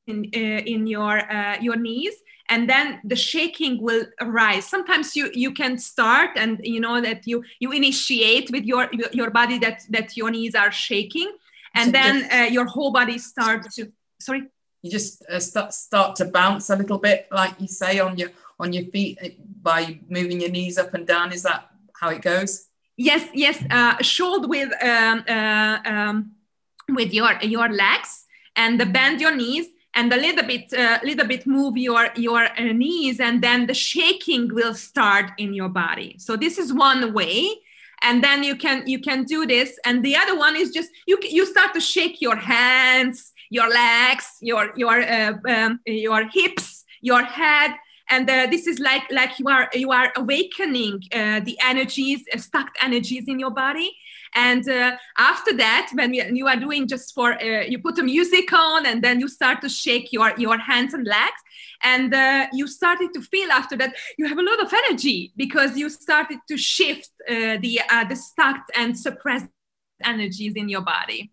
in, 0.07 0.29
uh, 0.35 0.61
in 0.65 0.87
your 0.87 1.31
uh, 1.31 1.57
your 1.59 1.75
knees 1.75 2.13
and 2.49 2.69
then 2.69 2.99
the 3.03 3.15
shaking 3.15 3.81
will 3.81 4.05
arise. 4.21 4.65
Sometimes 4.67 5.15
you 5.15 5.31
you 5.33 5.51
can 5.51 5.77
start 5.77 6.31
and 6.35 6.59
you 6.63 6.79
know 6.79 7.01
that 7.01 7.25
you 7.25 7.43
you 7.59 7.71
initiate 7.71 8.51
with 8.51 8.65
your 8.65 8.89
your 9.11 9.31
body 9.31 9.57
that 9.59 9.81
that 9.89 10.15
your 10.15 10.29
knees 10.29 10.55
are 10.55 10.71
shaking 10.71 11.31
and 11.73 11.87
so 11.87 11.91
then 11.91 12.19
just, 12.21 12.33
uh, 12.33 12.47
your 12.55 12.65
whole 12.65 12.91
body 12.91 13.17
starts 13.17 13.75
to 13.75 13.91
sorry? 14.19 14.43
You 14.81 14.91
just 14.91 15.25
uh, 15.27 15.39
start 15.39 15.73
start 15.73 16.15
to 16.17 16.25
bounce 16.25 16.69
a 16.69 16.75
little 16.75 16.99
bit 16.99 17.27
like 17.31 17.59
you 17.59 17.67
say 17.67 17.99
on 17.99 18.17
your 18.17 18.29
on 18.59 18.73
your 18.73 18.85
feet 18.85 19.17
eh, 19.21 19.31
by 19.61 19.99
moving 20.09 20.41
your 20.41 20.51
knees 20.51 20.77
up 20.77 20.93
and 20.93 21.05
down? 21.07 21.31
Is 21.31 21.43
that 21.43 21.69
how 21.99 22.09
it 22.09 22.21
goes? 22.21 22.67
Yes, 22.97 23.27
yes. 23.33 23.63
Uh, 23.69 24.01
shoulder 24.01 24.47
with 24.47 24.71
um, 24.83 25.23
uh, 25.27 25.79
um, 25.85 26.31
with 26.89 27.13
your 27.13 27.33
your 27.41 27.69
legs 27.69 28.25
and 28.55 28.77
bend 28.93 29.19
your 29.19 29.35
knees 29.35 29.67
and 29.95 30.11
a 30.13 30.17
little 30.17 30.45
bit 30.45 30.71
uh, 30.73 30.99
little 31.03 31.27
bit 31.27 31.47
move 31.47 31.77
your 31.77 32.09
your 32.15 32.45
uh, 32.45 32.73
knees 32.73 33.19
and 33.19 33.41
then 33.41 33.65
the 33.65 33.73
shaking 33.73 34.53
will 34.53 34.73
start 34.73 35.31
in 35.37 35.53
your 35.53 35.69
body 35.69 36.15
so 36.19 36.35
this 36.35 36.57
is 36.57 36.71
one 36.71 37.13
way 37.13 37.49
and 38.01 38.23
then 38.23 38.43
you 38.43 38.55
can 38.55 38.85
you 38.85 38.99
can 38.99 39.23
do 39.23 39.45
this 39.45 39.79
and 39.85 40.03
the 40.03 40.15
other 40.15 40.37
one 40.37 40.55
is 40.55 40.71
just 40.71 40.89
you 41.07 41.17
you 41.23 41.45
start 41.45 41.73
to 41.73 41.81
shake 41.81 42.21
your 42.21 42.35
hands 42.35 43.31
your 43.49 43.69
legs 43.69 44.37
your 44.41 44.71
your 44.75 45.01
uh, 45.01 45.33
um, 45.49 45.79
your 45.85 46.27
hips 46.29 46.83
your 47.01 47.23
head 47.23 47.71
and 48.09 48.29
uh, 48.29 48.47
this 48.49 48.67
is 48.67 48.79
like 48.79 49.03
like 49.11 49.39
you 49.39 49.47
are 49.47 49.69
you 49.73 49.91
are 49.91 50.11
awakening 50.15 51.01
uh, 51.11 51.39
the 51.39 51.57
energies 51.63 52.23
uh, 52.33 52.37
stuck 52.37 52.69
energies 52.81 53.25
in 53.27 53.39
your 53.39 53.51
body. 53.51 53.91
And 54.37 54.67
uh, 54.67 54.97
after 55.17 55.55
that 55.57 55.91
when 55.93 56.13
you 56.13 56.47
are 56.47 56.57
doing 56.57 56.87
just 56.87 57.13
for 57.13 57.33
uh, 57.41 57.61
you 57.61 57.79
put 57.79 57.95
the 57.95 58.03
music 58.03 58.51
on 58.51 58.85
and 58.85 59.01
then 59.01 59.19
you 59.19 59.27
start 59.27 59.61
to 59.61 59.69
shake 59.69 60.11
your 60.11 60.33
your 60.37 60.57
hands 60.57 60.93
and 60.93 61.05
legs. 61.05 61.41
And 61.81 62.13
uh, 62.13 62.47
you 62.53 62.67
started 62.67 63.13
to 63.13 63.21
feel 63.21 63.51
after 63.51 63.75
that 63.77 63.95
you 64.17 64.27
have 64.27 64.37
a 64.37 64.43
lot 64.43 64.61
of 64.61 64.71
energy 64.73 65.33
because 65.35 65.77
you 65.77 65.89
started 65.89 66.39
to 66.47 66.57
shift 66.57 67.09
the 67.27 67.79
the 68.09 68.15
stuck 68.15 68.61
and 68.75 68.97
suppressed 68.97 69.47
energies 70.03 70.53
in 70.55 70.69
your 70.69 70.81
body. 70.81 71.31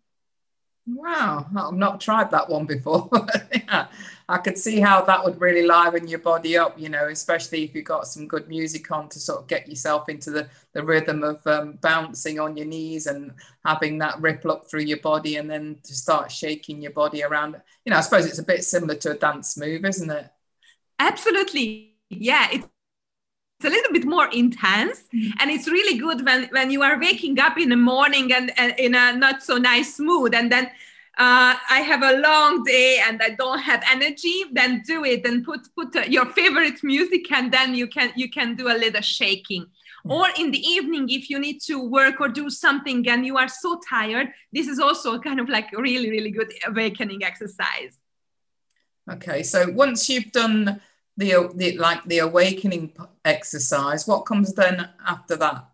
Wow, 0.86 1.46
I've 1.56 1.74
not 1.74 2.00
tried 2.00 2.30
that 2.32 2.48
one 2.48 2.66
before. 2.66 3.08
yeah, 3.54 3.86
I 4.28 4.38
could 4.38 4.56
see 4.56 4.80
how 4.80 5.02
that 5.02 5.24
would 5.24 5.40
really 5.40 5.66
liven 5.66 6.08
your 6.08 6.20
body 6.20 6.56
up, 6.56 6.78
you 6.78 6.88
know, 6.88 7.08
especially 7.08 7.64
if 7.64 7.74
you've 7.74 7.84
got 7.84 8.06
some 8.06 8.26
good 8.26 8.48
music 8.48 8.90
on 8.90 9.08
to 9.10 9.18
sort 9.18 9.40
of 9.40 9.46
get 9.48 9.68
yourself 9.68 10.08
into 10.08 10.30
the, 10.30 10.48
the 10.72 10.84
rhythm 10.84 11.22
of 11.22 11.46
um, 11.46 11.78
bouncing 11.80 12.38
on 12.40 12.56
your 12.56 12.66
knees 12.66 13.06
and 13.06 13.32
having 13.64 13.98
that 13.98 14.20
ripple 14.20 14.52
up 14.52 14.66
through 14.66 14.82
your 14.82 15.00
body 15.00 15.36
and 15.36 15.50
then 15.50 15.78
to 15.82 15.94
start 15.94 16.30
shaking 16.30 16.80
your 16.80 16.92
body 16.92 17.22
around. 17.22 17.60
You 17.84 17.90
know, 17.90 17.98
I 17.98 18.00
suppose 18.00 18.26
it's 18.26 18.38
a 18.38 18.44
bit 18.44 18.64
similar 18.64 18.94
to 18.96 19.12
a 19.12 19.14
dance 19.14 19.56
move, 19.56 19.84
isn't 19.84 20.10
it? 20.10 20.30
Absolutely. 20.98 21.94
Yeah, 22.10 22.48
it's 22.52 22.66
it's 23.64 23.72
a 23.72 23.76
little 23.76 23.92
bit 23.92 24.04
more 24.04 24.28
intense 24.32 25.04
mm-hmm. 25.14 25.30
and 25.38 25.50
it's 25.50 25.68
really 25.68 25.96
good 25.96 26.24
when 26.24 26.48
when 26.50 26.70
you 26.70 26.82
are 26.82 26.98
waking 26.98 27.38
up 27.38 27.56
in 27.58 27.68
the 27.68 27.76
morning 27.76 28.32
and, 28.32 28.52
and 28.58 28.74
in 28.78 28.94
a 28.94 29.12
not 29.12 29.42
so 29.42 29.56
nice 29.56 30.00
mood 30.00 30.34
and 30.34 30.50
then 30.50 30.68
uh, 31.18 31.56
I 31.68 31.80
have 31.80 32.02
a 32.02 32.18
long 32.20 32.64
day 32.64 33.02
and 33.06 33.22
I 33.22 33.30
don't 33.30 33.58
have 33.58 33.82
energy, 33.90 34.44
then 34.50 34.82
do 34.86 35.04
it 35.04 35.26
and 35.26 35.44
put 35.44 35.60
put 35.76 35.94
uh, 35.94 36.04
your 36.08 36.24
favorite 36.26 36.82
music 36.82 37.30
and 37.30 37.52
then 37.52 37.74
you 37.74 37.86
can 37.86 38.12
you 38.16 38.30
can 38.30 38.56
do 38.56 38.68
a 38.68 38.76
little 38.76 39.02
shaking. 39.02 39.62
Mm-hmm. 39.62 40.10
Or 40.10 40.28
in 40.38 40.50
the 40.50 40.58
evening, 40.58 41.10
if 41.10 41.28
you 41.28 41.38
need 41.38 41.60
to 41.66 41.86
work 41.86 42.20
or 42.20 42.28
do 42.28 42.48
something 42.48 43.06
and 43.08 43.26
you 43.26 43.36
are 43.36 43.48
so 43.48 43.78
tired, 43.88 44.28
this 44.52 44.66
is 44.68 44.78
also 44.78 45.18
kind 45.26 45.38
of 45.38 45.50
like 45.50 45.70
really 45.72 46.10
really 46.10 46.30
good 46.30 46.50
awakening 46.66 47.22
exercise. 47.24 47.98
Okay, 49.10 49.42
so 49.42 49.70
once 49.70 50.08
you've 50.08 50.32
done 50.32 50.80
the, 51.18 51.52
the 51.54 51.76
like 51.76 52.04
the 52.04 52.20
awakening 52.20 52.92
exercise, 53.24 54.06
what 54.06 54.20
comes 54.20 54.54
then 54.54 54.88
after 55.06 55.36
that? 55.36 55.71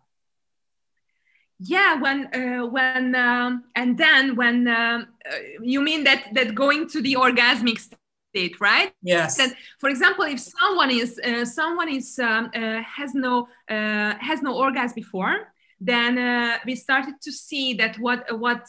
Yeah 1.59 1.95
when 1.95 2.27
uh, 2.33 2.65
when 2.65 3.15
um, 3.15 3.63
and 3.75 3.97
then 3.97 4.35
when 4.35 4.67
um, 4.67 5.07
uh, 5.29 5.35
you 5.61 5.81
mean 5.81 6.03
that 6.03 6.27
that 6.33 6.55
going 6.55 6.87
to 6.89 7.01
the 7.01 7.15
orgasmic 7.15 7.79
state 7.79 8.59
right? 8.61 8.91
Yes. 9.01 9.39
And 9.39 9.53
for 9.79 9.89
example 9.89 10.23
if 10.25 10.39
someone 10.39 10.91
is 10.91 11.19
uh, 11.19 11.45
someone 11.45 11.89
is 11.89 12.17
um, 12.19 12.49
uh, 12.55 12.81
has 12.83 13.13
no 13.13 13.47
uh, 13.69 14.15
has 14.19 14.41
no 14.41 14.55
orgasm 14.55 14.95
before 14.95 15.53
then 15.81 16.17
uh, 16.17 16.57
we 16.65 16.75
started 16.75 17.15
to 17.21 17.31
see 17.31 17.73
that 17.73 17.97
what 17.99 18.25
what 18.39 18.67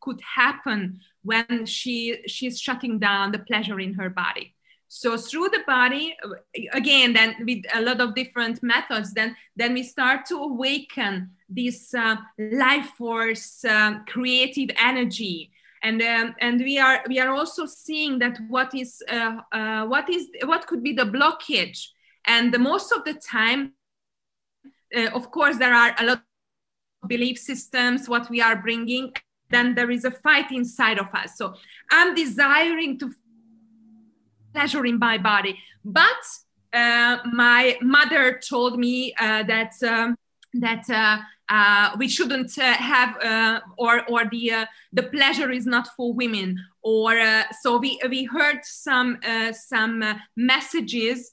could 0.00 0.20
happen 0.20 1.00
when 1.22 1.66
she 1.66 2.18
she's 2.26 2.60
shutting 2.60 2.98
down 2.98 3.32
the 3.32 3.38
pleasure 3.38 3.78
in 3.80 3.94
her 3.94 4.10
body 4.10 4.54
so 4.94 5.16
through 5.16 5.48
the 5.48 5.62
body, 5.66 6.14
again, 6.74 7.14
then 7.14 7.34
with 7.46 7.64
a 7.72 7.80
lot 7.80 8.02
of 8.02 8.14
different 8.14 8.62
methods, 8.62 9.14
then 9.14 9.34
then 9.56 9.72
we 9.72 9.82
start 9.84 10.26
to 10.26 10.36
awaken 10.36 11.30
this 11.48 11.94
uh, 11.94 12.16
life 12.38 12.90
force, 12.98 13.64
um, 13.64 14.04
creative 14.06 14.68
energy, 14.78 15.50
and 15.82 16.02
um, 16.02 16.34
and 16.42 16.60
we 16.60 16.78
are 16.78 17.02
we 17.08 17.18
are 17.18 17.30
also 17.30 17.64
seeing 17.64 18.18
that 18.18 18.38
what 18.50 18.74
is 18.74 19.02
uh, 19.08 19.38
uh, 19.50 19.86
what 19.86 20.10
is 20.10 20.28
what 20.44 20.66
could 20.66 20.82
be 20.82 20.92
the 20.92 21.06
blockage, 21.06 21.88
and 22.26 22.52
the 22.52 22.58
most 22.58 22.92
of 22.92 23.02
the 23.04 23.14
time, 23.14 23.72
uh, 24.94 25.08
of 25.14 25.30
course, 25.30 25.56
there 25.56 25.72
are 25.72 25.94
a 26.00 26.04
lot 26.04 26.22
of 27.02 27.08
belief 27.08 27.38
systems 27.38 28.10
what 28.10 28.28
we 28.28 28.42
are 28.42 28.56
bringing. 28.56 29.10
Then 29.48 29.74
there 29.74 29.90
is 29.90 30.04
a 30.04 30.10
fight 30.10 30.50
inside 30.50 30.98
of 30.98 31.14
us. 31.14 31.36
So 31.36 31.54
I'm 31.90 32.14
desiring 32.14 32.98
to 33.00 33.10
pleasure 34.52 34.84
in 34.86 34.98
my 34.98 35.18
body. 35.18 35.58
But 35.84 36.22
uh, 36.72 37.18
my 37.32 37.76
mother 37.82 38.40
told 38.48 38.78
me 38.78 39.14
uh, 39.20 39.42
that 39.44 39.72
um, 39.82 40.16
that 40.54 40.88
uh, 40.88 41.18
uh 41.48 41.96
we 41.98 42.08
shouldn't 42.08 42.56
uh, 42.58 42.72
have 42.74 43.16
uh, 43.22 43.60
or 43.76 44.08
or 44.08 44.24
the 44.30 44.66
the 44.92 45.02
pleasure 45.02 45.50
is 45.50 45.66
not 45.66 45.88
for 45.96 46.12
women. 46.14 46.58
Or 46.82 47.14
so 47.60 47.78
we 47.78 48.00
we 48.08 48.24
heard 48.24 48.60
some 48.64 49.18
some 49.52 50.02
messages. 50.36 51.32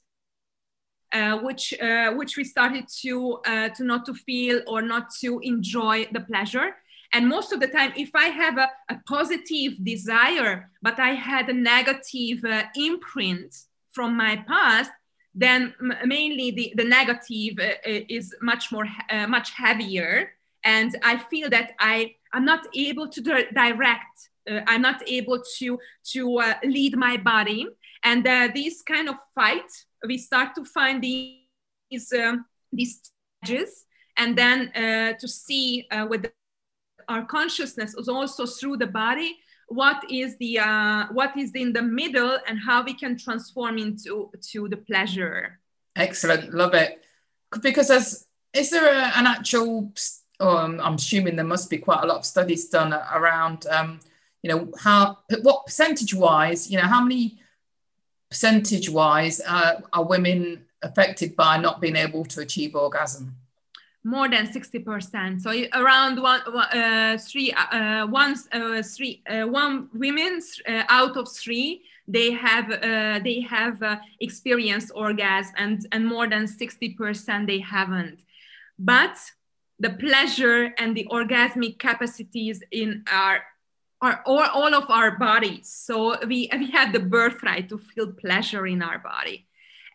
which 1.42 1.74
which 2.18 2.36
we 2.36 2.44
started 2.44 2.84
to 3.02 3.40
to 3.76 3.84
not 3.84 4.06
to 4.06 4.14
feel 4.14 4.62
or 4.66 4.80
not 4.82 5.06
to 5.20 5.40
enjoy 5.42 6.06
the 6.12 6.20
pleasure 6.20 6.76
and 7.12 7.28
most 7.28 7.52
of 7.52 7.60
the 7.60 7.66
time, 7.66 7.92
if 7.96 8.10
I 8.14 8.26
have 8.26 8.56
a, 8.56 8.68
a 8.88 9.00
positive 9.06 9.84
desire, 9.84 10.70
but 10.80 11.00
I 11.00 11.10
had 11.10 11.48
a 11.48 11.52
negative 11.52 12.44
uh, 12.44 12.64
imprint 12.76 13.54
from 13.90 14.16
my 14.16 14.36
past, 14.46 14.92
then 15.34 15.74
mainly 16.04 16.50
the, 16.52 16.72
the 16.76 16.84
negative 16.84 17.58
uh, 17.58 17.88
uh, 17.88 18.04
is 18.08 18.34
much 18.40 18.70
more, 18.70 18.86
uh, 19.10 19.26
much 19.26 19.50
heavier. 19.50 20.32
And 20.64 20.96
I 21.02 21.18
feel 21.18 21.50
that 21.50 21.72
I, 21.80 22.14
I'm 22.32 22.44
not 22.44 22.66
able 22.74 23.08
to 23.08 23.20
direct, 23.20 24.28
uh, 24.48 24.60
I'm 24.66 24.82
not 24.82 25.02
able 25.08 25.42
to, 25.58 25.78
to 26.12 26.38
uh, 26.38 26.54
lead 26.64 26.96
my 26.96 27.16
body. 27.16 27.66
And 28.04 28.24
this 28.24 28.82
kind 28.82 29.08
of 29.08 29.16
fight, 29.34 29.70
we 30.06 30.16
start 30.16 30.54
to 30.54 30.64
find 30.64 31.02
these, 31.02 32.12
um, 32.18 32.46
these 32.72 33.12
stages 33.42 33.84
and 34.16 34.38
then 34.38 34.72
to 34.72 35.28
see 35.28 35.86
the 35.90 36.32
our 37.10 37.24
consciousness 37.26 37.94
is 37.94 38.08
also 38.08 38.46
through 38.46 38.76
the 38.78 38.86
body 38.86 39.36
what 39.66 40.02
is 40.10 40.36
the 40.38 40.58
uh, 40.58 41.06
what 41.12 41.36
is 41.36 41.52
in 41.52 41.72
the 41.72 41.82
middle 41.82 42.38
and 42.48 42.58
how 42.58 42.82
we 42.82 42.92
can 42.92 43.16
transform 43.16 43.78
into 43.78 44.28
to 44.50 44.68
the 44.68 44.76
pleasure. 44.76 45.60
Excellent. 45.94 46.52
Love 46.52 46.74
it. 46.74 47.00
Because 47.62 47.88
as 47.88 48.26
is 48.52 48.70
there 48.70 48.88
a, 48.88 49.12
an 49.16 49.26
actual 49.26 49.92
um, 50.40 50.80
i'm 50.82 50.94
assuming 50.94 51.36
there 51.36 51.44
must 51.44 51.70
be 51.70 51.78
quite 51.78 52.02
a 52.02 52.06
lot 52.06 52.18
of 52.18 52.24
studies 52.24 52.68
done 52.68 52.92
around 52.92 53.66
um, 53.70 54.00
you 54.42 54.50
know 54.50 54.68
how 54.78 55.18
what 55.42 55.66
percentage 55.66 56.14
wise 56.14 56.70
you 56.70 56.78
know 56.78 56.86
how 56.86 57.02
many 57.02 57.38
percentage 58.30 58.88
wise 58.88 59.40
uh, 59.46 59.80
are 59.92 60.04
women 60.04 60.64
affected 60.82 61.36
by 61.36 61.56
not 61.58 61.80
being 61.80 61.96
able 61.96 62.24
to 62.24 62.40
achieve 62.40 62.74
orgasm 62.74 63.36
more 64.04 64.28
than 64.28 64.46
60%. 64.46 65.40
So 65.40 65.50
around 65.74 66.20
one, 66.22 66.40
uh, 66.40 67.18
three, 67.18 67.52
uh, 67.52 68.06
one, 68.06 68.34
uh, 68.52 68.82
three, 68.82 69.22
uh, 69.28 69.42
one 69.42 69.88
women 69.92 70.40
uh, 70.66 70.84
out 70.88 71.16
of 71.16 71.30
three, 71.30 71.82
they 72.08 72.32
have, 72.32 72.70
uh, 72.70 73.20
they 73.22 73.40
have 73.48 74.00
experienced 74.20 74.90
orgasm 74.94 75.54
and, 75.56 75.86
and 75.92 76.06
more 76.06 76.28
than 76.28 76.46
60% 76.46 77.46
they 77.46 77.60
haven't. 77.60 78.24
But 78.78 79.18
the 79.78 79.90
pleasure 79.90 80.72
and 80.78 80.96
the 80.96 81.06
orgasmic 81.10 81.78
capacities 81.78 82.62
in 82.70 83.04
our 83.10 83.42
are 84.02 84.22
all, 84.24 84.40
all 84.54 84.74
of 84.74 84.88
our 84.88 85.18
bodies. 85.18 85.68
So 85.68 86.16
we, 86.26 86.48
we 86.58 86.70
have 86.70 86.94
the 86.94 87.00
birthright 87.00 87.68
to 87.68 87.76
feel 87.76 88.12
pleasure 88.12 88.66
in 88.66 88.82
our 88.82 88.98
body 88.98 89.46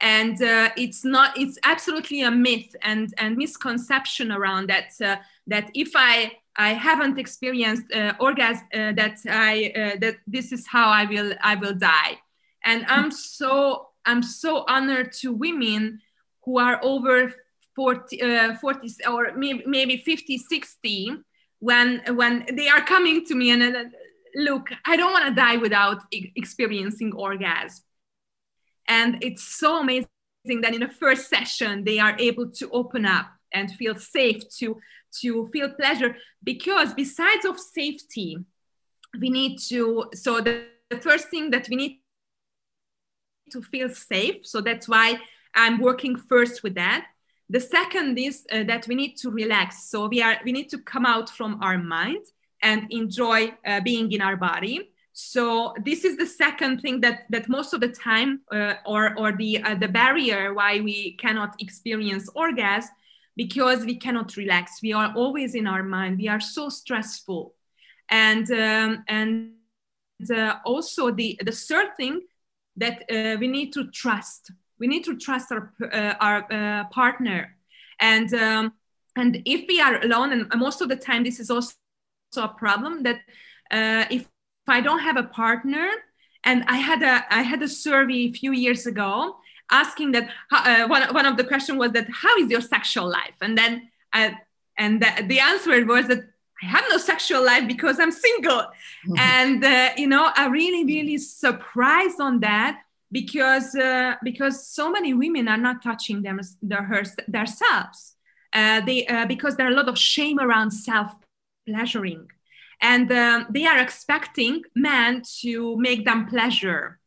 and 0.02 0.42
uh, 0.42 0.70
it's 0.78 1.06
not 1.06 1.38
it's 1.38 1.58
absolutely 1.64 2.22
a 2.22 2.32
myth 2.32 2.76
and 2.82 3.14
and 3.18 3.38
misconception 3.38 4.32
around 4.32 4.70
that 4.70 4.92
uh, 5.04 5.16
that 5.48 5.70
if 5.74 5.92
i 5.96 6.32
i 6.58 6.74
haven't 6.74 7.18
experienced 7.18 7.92
uh, 7.94 8.14
orgasm 8.20 8.66
uh, 8.74 8.92
that 8.94 9.18
i 9.30 9.72
uh, 9.76 9.98
that 10.00 10.18
this 10.28 10.52
is 10.52 10.68
how 10.68 10.90
i 10.90 11.06
will 11.06 11.34
i 11.42 11.56
will 11.56 11.74
die. 11.74 12.20
And 12.64 12.86
i'm 12.88 13.12
so 13.12 13.90
i'm 14.06 14.24
so 14.24 14.66
honored 14.68 15.12
to 15.22 15.32
women 15.32 16.02
who 16.44 16.60
are 16.60 16.80
over 16.84 17.34
40 17.76 18.22
uh, 18.22 18.56
40 18.56 18.88
or 19.08 19.32
maybe, 19.36 19.64
maybe 19.66 19.98
50 19.98 20.38
60 20.38 21.12
when 21.60 22.02
when 22.16 22.46
they 22.54 22.68
are 22.68 22.82
coming 22.82 23.26
to 23.26 23.36
me 23.36 23.52
and 23.52 23.94
look 24.36 24.70
i 24.86 24.98
don't 24.98 25.14
want 25.14 25.26
to 25.28 25.34
die 25.34 25.58
without 25.58 26.02
experiencing 26.12 27.14
orgasm 27.14 27.85
and 28.88 29.24
it's 29.24 29.44
so 29.44 29.82
amazing 29.82 30.08
that 30.62 30.74
in 30.74 30.82
the 30.82 30.90
first 30.90 31.30
session, 31.30 31.84
they 31.84 32.00
are 32.00 32.16
able 32.20 32.50
to 32.52 32.70
open 32.70 33.06
up 33.06 33.28
and 33.52 33.72
feel 33.72 33.96
safe 33.96 34.44
to, 34.58 34.80
to 35.22 35.48
feel 35.48 35.70
pleasure. 35.70 36.16
Because 36.44 36.94
besides 36.94 37.46
of 37.46 37.60
safety, 37.60 38.38
we 39.20 39.30
need 39.30 39.58
to, 39.70 40.06
so 40.14 40.42
the, 40.42 40.66
the 40.90 40.98
first 40.98 41.30
thing 41.30 41.50
that 41.52 41.68
we 41.70 41.76
need 41.76 42.02
to 43.52 43.62
feel 43.62 43.90
safe. 43.90 44.46
So 44.46 44.62
that's 44.62 44.88
why 44.88 45.20
I'm 45.54 45.80
working 45.80 46.16
first 46.16 46.64
with 46.64 46.76
that. 46.76 47.08
The 47.50 47.60
second 47.60 48.18
is 48.18 48.46
uh, 48.52 48.64
that 48.64 48.88
we 48.88 48.96
need 48.96 49.16
to 49.18 49.30
relax. 49.30 49.90
So 49.90 50.08
we 50.08 50.22
are 50.22 50.38
we 50.44 50.52
need 50.52 50.70
to 50.70 50.80
come 50.80 51.06
out 51.06 51.30
from 51.30 51.62
our 51.62 51.78
mind 51.78 52.26
and 52.62 52.88
enjoy 52.90 53.54
uh, 53.66 53.82
being 53.82 54.12
in 54.12 54.22
our 54.22 54.36
body 54.36 54.90
so 55.18 55.74
this 55.86 56.04
is 56.04 56.18
the 56.18 56.26
second 56.26 56.82
thing 56.82 57.00
that 57.00 57.24
that 57.30 57.48
most 57.48 57.74
of 57.74 57.80
the 57.80 57.88
time 57.88 58.42
uh, 58.52 58.74
or 58.86 59.18
or 59.18 59.32
the 59.32 59.64
uh, 59.64 59.76
the 59.76 59.88
barrier 59.88 60.54
why 60.54 60.82
we 60.82 61.14
cannot 61.14 61.56
experience 61.62 62.30
orgasm 62.36 62.92
because 63.38 63.86
we 63.86 63.96
cannot 63.96 64.36
relax. 64.36 64.82
We 64.84 64.92
are 64.92 65.14
always 65.16 65.56
in 65.56 65.68
our 65.68 65.84
mind. 65.84 66.18
We 66.18 66.28
are 66.28 66.42
so 66.42 66.68
stressful. 66.68 67.54
And 68.10 68.52
um, 68.52 69.06
and 69.08 69.54
uh, 70.30 70.56
also 70.66 71.12
the 71.12 71.40
the 71.42 71.54
third 71.54 71.96
thing 71.96 72.24
that 72.76 73.04
uh, 73.10 73.38
we 73.40 73.48
need 73.48 73.72
to 73.72 73.90
trust. 73.92 74.52
We 74.80 74.88
need 74.88 75.06
to 75.06 75.16
trust 75.16 75.50
our 75.50 75.72
uh, 75.82 76.16
our 76.20 76.46
uh, 76.52 76.84
partner. 76.90 77.56
And 78.02 78.34
um, 78.34 78.74
and 79.16 79.42
if 79.46 79.66
we 79.70 79.80
are 79.80 79.96
alone 80.02 80.34
and 80.34 80.60
most 80.60 80.82
of 80.82 80.90
the 80.90 80.98
time 80.98 81.24
this 81.24 81.40
is 81.40 81.50
also 81.50 81.74
a 82.36 82.50
problem 82.50 83.04
that 83.04 83.22
if 84.12 84.28
if 84.66 84.70
I 84.70 84.82
don't 84.82 85.00
have 85.00 85.18
a 85.18 85.24
partner, 85.24 85.88
and 86.44 86.64
I 86.68 86.78
had 86.78 87.02
a 87.04 87.26
I 87.30 87.42
had 87.42 87.62
a 87.62 87.68
survey 87.68 88.28
a 88.28 88.32
few 88.32 88.52
years 88.52 88.86
ago 88.86 89.38
asking 89.72 90.12
that 90.12 90.30
uh, 90.52 90.88
one, 90.88 91.02
one 91.14 91.26
of 91.26 91.38
the 91.38 91.44
question 91.44 91.78
was 91.78 91.92
that 91.92 92.08
how 92.12 92.36
is 92.38 92.50
your 92.50 92.62
sexual 92.62 93.10
life? 93.10 93.36
And 93.42 93.58
then 93.58 93.90
I, 94.14 94.28
uh, 94.28 94.32
and 94.78 95.02
the, 95.02 95.26
the 95.28 95.40
answer 95.40 95.86
was 95.86 96.08
that 96.08 96.20
I 96.62 96.66
have 96.68 96.86
no 96.90 96.98
sexual 96.98 97.44
life 97.44 97.68
because 97.68 98.00
I'm 98.00 98.12
single. 98.12 98.62
Mm-hmm. 98.62 99.18
and 99.18 99.64
uh, 99.64 99.90
you 99.98 100.08
know 100.08 100.32
I 100.36 100.48
really 100.48 100.84
really 100.84 101.18
surprised 101.18 102.20
on 102.20 102.40
that 102.42 102.82
because 103.12 103.76
uh, 103.76 104.16
because 104.24 104.68
so 104.68 104.92
many 104.92 105.14
women 105.14 105.48
are 105.48 105.58
not 105.58 105.84
touching 105.84 106.22
them 106.22 106.40
their 106.62 106.84
her, 106.84 107.04
themselves. 107.28 108.16
Uh, 108.54 108.82
they 108.82 109.06
uh, 109.08 109.26
because 109.26 109.56
there 109.56 109.68
are 109.68 109.72
a 109.72 109.76
lot 109.76 109.90
of 109.90 109.98
shame 109.98 110.40
around 110.40 110.72
self 110.72 111.12
pleasuring 111.68 112.28
and 112.82 113.12
um, 113.12 113.48
they 113.50 113.66
are 113.66 113.80
expecting 113.80 114.64
men 114.76 115.22
to 115.42 115.78
make 115.78 116.06
them 116.06 116.26
pleasure 116.28 117.00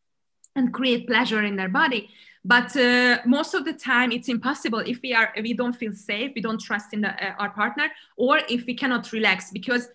and 0.57 0.73
create 0.73 1.07
pleasure 1.07 1.43
in 1.45 1.57
their 1.57 1.69
body. 1.69 2.09
But 2.45 2.77
uh, 2.77 3.19
most 3.27 3.55
of 3.55 3.65
the 3.65 3.73
time 3.73 4.13
it's 4.13 4.29
impossible 4.29 4.81
if 4.81 5.01
we 5.03 5.13
are 5.13 5.33
if 5.37 5.43
we 5.43 5.55
don't 5.55 5.77
feel 5.77 5.93
safe 5.93 6.33
we 6.35 6.41
don't 6.41 6.61
trust 6.61 6.95
in 6.95 7.03
the, 7.03 7.11
uh, 7.11 7.35
our 7.39 7.51
partner 7.51 7.89
or 8.17 8.41
if 8.49 8.65
we 8.67 8.75
cannot 8.75 9.13
relax 9.13 9.51
because 9.51 9.89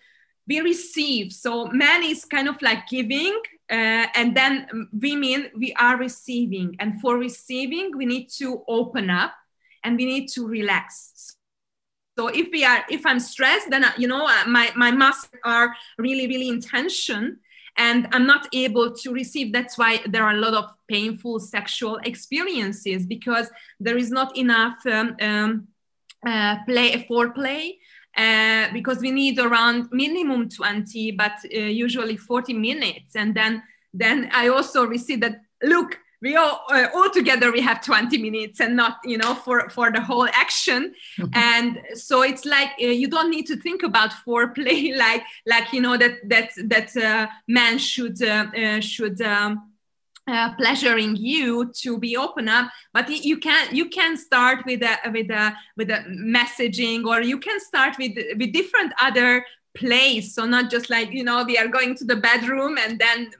we 0.46 0.60
receive. 0.60 1.32
So 1.32 1.66
man 1.66 2.04
is 2.04 2.24
kind 2.24 2.48
of 2.48 2.60
like 2.60 2.86
giving 2.88 3.40
uh, 3.70 4.06
and 4.14 4.36
then 4.36 4.88
women 4.92 5.50
we 5.56 5.74
are 5.74 5.96
receiving. 5.96 6.76
And 6.78 7.00
for 7.00 7.16
receiving 7.16 7.96
we 7.96 8.06
need 8.06 8.28
to 8.38 8.62
open 8.68 9.10
up 9.10 9.32
and 9.82 9.96
we 9.96 10.04
need 10.04 10.28
to 10.28 10.46
relax 10.46 11.12
so 12.16 12.28
if 12.28 12.48
we 12.52 12.64
are 12.64 12.84
if 12.90 13.04
i'm 13.06 13.20
stressed 13.20 13.70
then 13.70 13.84
you 13.96 14.08
know 14.08 14.26
uh, 14.26 14.44
my 14.46 14.70
my 14.76 14.90
muscles 14.90 15.30
are 15.44 15.74
really 15.98 16.26
really 16.26 16.48
in 16.48 16.60
tension 16.60 17.38
and 17.76 18.08
i'm 18.12 18.26
not 18.26 18.46
able 18.52 18.92
to 18.92 19.12
receive. 19.12 19.52
That's 19.52 19.76
why 19.76 20.00
there 20.06 20.22
are 20.22 20.34
a 20.34 20.40
lot 20.40 20.54
of 20.54 20.70
painful 20.88 21.40
sexual 21.40 21.96
experiences 22.04 23.06
because 23.06 23.50
there 23.80 23.96
is 23.96 24.10
not 24.10 24.36
enough 24.36 24.76
um, 24.86 25.16
um, 25.20 25.68
uh, 26.26 26.56
play 26.66 27.04
foreplay 27.10 27.78
uh, 28.16 28.72
because 28.72 28.98
we 28.98 29.10
need 29.10 29.38
around 29.38 29.88
minimum 29.90 30.48
20 30.48 31.12
but 31.12 31.32
uh, 31.52 31.58
usually 31.58 32.16
40 32.16 32.52
minutes. 32.54 33.16
And 33.16 33.34
then 33.34 33.62
then 33.96 34.28
i 34.32 34.48
also 34.48 34.84
receive 34.84 35.20
that 35.20 35.40
look 35.62 35.98
we 36.24 36.36
all 36.36 36.62
uh, 36.70 36.86
all 36.94 37.10
together 37.10 37.52
we 37.52 37.60
have 37.60 37.84
20 37.84 38.16
minutes 38.18 38.58
and 38.58 38.74
not 38.74 38.96
you 39.04 39.18
know 39.18 39.34
for 39.34 39.68
for 39.68 39.92
the 39.92 40.00
whole 40.00 40.28
action. 40.28 40.94
And 41.34 41.80
so 41.94 42.22
it's 42.22 42.44
like 42.44 42.70
uh, 42.82 42.86
you 42.86 43.08
don't 43.08 43.30
need 43.30 43.46
to 43.48 43.56
think 43.56 43.82
about 43.82 44.10
foreplay 44.26 44.96
like 45.06 45.22
like 45.46 45.72
you 45.72 45.82
know 45.82 45.96
that 45.98 46.14
that 46.32 46.50
that 46.72 46.96
uh, 46.96 47.26
man 47.46 47.78
should 47.78 48.22
uh, 48.22 48.46
uh, 48.56 48.80
should 48.80 49.20
um, 49.20 49.70
uh, 50.26 50.54
pleasuring 50.54 51.16
you 51.16 51.70
to 51.82 51.98
be 51.98 52.16
open 52.16 52.48
up. 52.48 52.70
But 52.94 53.10
you 53.10 53.36
can 53.38 53.74
you 53.76 53.90
can 53.90 54.16
start 54.16 54.64
with 54.64 54.82
a 54.82 54.96
with 55.12 55.30
a 55.30 55.54
with 55.76 55.90
a 55.90 56.00
messaging 56.08 57.04
or 57.04 57.20
you 57.20 57.38
can 57.38 57.60
start 57.60 57.98
with 57.98 58.16
with 58.38 58.52
different 58.52 58.92
other 58.98 59.44
plays. 59.74 60.34
So 60.34 60.46
not 60.46 60.70
just 60.70 60.88
like 60.88 61.12
you 61.12 61.24
know 61.24 61.44
we 61.44 61.58
are 61.58 61.68
going 61.68 61.94
to 61.96 62.04
the 62.04 62.16
bedroom 62.16 62.78
and 62.78 62.98
then 62.98 63.30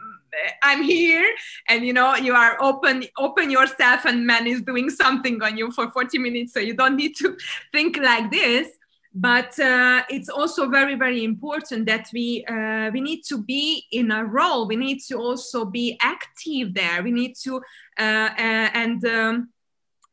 I'm 0.62 0.82
here 0.82 1.26
and 1.68 1.84
you 1.84 1.92
know 1.92 2.14
you 2.16 2.34
are 2.34 2.56
open 2.60 3.04
open 3.18 3.50
yourself 3.50 4.04
and 4.04 4.26
man 4.26 4.46
is 4.46 4.62
doing 4.62 4.90
something 4.90 5.42
on 5.42 5.56
you 5.56 5.70
for 5.70 5.90
40 5.90 6.18
minutes 6.18 6.52
so 6.52 6.60
you 6.60 6.74
don't 6.74 6.96
need 6.96 7.16
to 7.16 7.36
think 7.72 7.96
like 7.98 8.30
this. 8.30 8.68
But 9.16 9.56
uh, 9.60 10.02
it's 10.10 10.28
also 10.28 10.68
very 10.68 10.96
very 10.96 11.22
important 11.22 11.86
that 11.86 12.08
we 12.12 12.44
uh, 12.46 12.90
we 12.92 13.00
need 13.00 13.22
to 13.28 13.40
be 13.40 13.84
in 13.92 14.10
a 14.10 14.24
role. 14.24 14.66
We 14.66 14.74
need 14.74 15.00
to 15.08 15.14
also 15.18 15.64
be 15.64 15.96
active 16.00 16.74
there. 16.74 17.00
We 17.00 17.12
need 17.12 17.36
to 17.44 17.62
uh, 17.96 18.02
uh 18.36 18.70
and 18.74 19.04
um, 19.04 19.50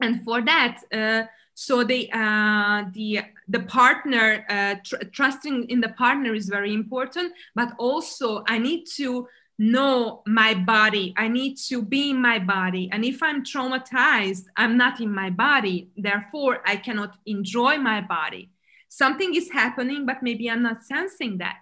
and 0.01 0.23
for 0.23 0.43
that 0.43 0.83
uh, 0.93 1.23
so 1.55 1.83
the 1.83 2.11
uh, 2.13 2.83
the 2.93 3.21
the 3.47 3.61
partner 3.61 4.45
tr- 4.85 5.03
trusting 5.11 5.69
in 5.69 5.81
the 5.81 5.89
partner 5.89 6.35
is 6.35 6.47
very 6.47 6.71
important. 6.71 7.33
But 7.55 7.73
also 7.79 8.43
i 8.45 8.59
need 8.59 8.85
to 8.97 9.27
know 9.61 10.23
my 10.25 10.55
body. 10.55 11.13
I 11.15 11.27
need 11.27 11.55
to 11.69 11.83
be 11.83 12.09
in 12.09 12.19
my 12.19 12.39
body. 12.39 12.89
And 12.91 13.05
if 13.05 13.21
I'm 13.21 13.43
traumatized, 13.45 14.45
I'm 14.57 14.75
not 14.75 14.99
in 14.99 15.13
my 15.13 15.29
body. 15.29 15.91
Therefore, 15.95 16.63
I 16.65 16.77
cannot 16.77 17.17
enjoy 17.27 17.77
my 17.77 18.01
body. 18.01 18.49
Something 18.89 19.35
is 19.35 19.51
happening, 19.51 20.07
but 20.07 20.23
maybe 20.23 20.49
I'm 20.49 20.63
not 20.63 20.83
sensing 20.83 21.37
that. 21.37 21.57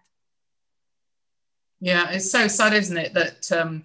Yeah, 1.81 2.09
it's 2.11 2.31
so 2.31 2.47
sad, 2.47 2.73
isn't 2.73 2.97
it, 2.97 3.13
that 3.15 3.51
um, 3.51 3.83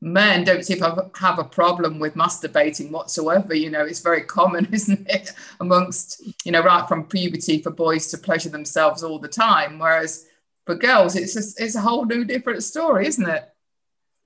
men 0.00 0.44
don't 0.44 0.64
seem 0.64 0.78
to 0.78 1.10
have 1.16 1.38
a 1.40 1.44
problem 1.44 1.98
with 1.98 2.14
masturbating 2.14 2.92
whatsoever. 2.92 3.52
You 3.52 3.70
know, 3.70 3.84
it's 3.84 4.00
very 4.00 4.22
common, 4.22 4.68
isn't 4.72 5.10
it, 5.10 5.32
amongst, 5.58 6.22
you 6.44 6.52
know, 6.52 6.62
right 6.62 6.86
from 6.88 7.04
puberty 7.04 7.60
for 7.62 7.70
boys 7.70 8.06
to 8.12 8.18
pleasure 8.18 8.48
themselves 8.48 9.02
all 9.02 9.18
the 9.18 9.28
time. 9.28 9.80
Whereas 9.80 10.26
for 10.66 10.76
girls, 10.76 11.16
it's 11.16 11.34
a, 11.34 11.64
it's 11.64 11.74
a 11.74 11.80
whole 11.80 12.04
new 12.04 12.24
different 12.24 12.62
story, 12.62 13.08
isn't 13.08 13.28
it? 13.28 13.52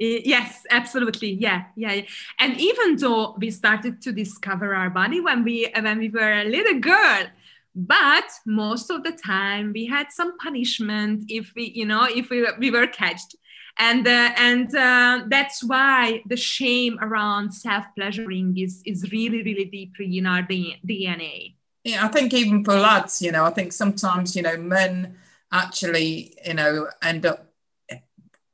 Yes 0.00 0.64
absolutely. 0.70 1.32
Yeah 1.32 1.64
yeah. 1.76 1.92
Yeah. 1.92 2.02
and 2.38 2.58
even 2.58 2.96
though 2.96 3.36
we 3.38 3.50
started 3.50 4.00
to 4.02 4.12
discover 4.12 4.74
our 4.74 4.90
body 4.90 5.20
when 5.20 5.44
we 5.44 5.70
when 5.80 5.98
we 5.98 6.08
were 6.08 6.32
a 6.40 6.44
little 6.44 6.80
girl 6.80 7.26
but 7.74 8.24
most 8.46 8.90
of 8.90 9.04
the 9.04 9.12
time 9.12 9.72
we 9.72 9.86
had 9.86 10.06
some 10.10 10.36
punishment 10.38 11.24
if 11.28 11.52
we 11.54 11.70
you 11.74 11.84
know 11.84 12.04
if 12.04 12.30
we, 12.30 12.46
we 12.58 12.70
were 12.70 12.86
catched. 12.86 13.36
And 13.78 14.06
uh, 14.06 14.32
and 14.36 14.74
uh, 14.74 15.24
that's 15.28 15.64
why 15.64 16.22
the 16.26 16.36
shame 16.36 16.98
around 17.00 17.54
self 17.54 17.84
pleasuring 17.96 18.58
is 18.58 18.82
is 18.84 19.10
really 19.12 19.42
really 19.42 19.64
deeply 19.64 20.18
in 20.18 20.26
our 20.26 20.42
dna 20.42 21.54
yeah 21.84 22.04
i 22.04 22.08
think 22.08 22.34
even 22.34 22.64
for 22.64 22.74
lads 22.74 23.22
you 23.22 23.32
know 23.32 23.44
i 23.44 23.50
think 23.50 23.72
sometimes 23.72 24.36
you 24.36 24.42
know 24.42 24.56
men 24.58 25.16
actually 25.52 26.36
you 26.44 26.52
know 26.54 26.88
end 27.00 27.24
up 27.24 27.49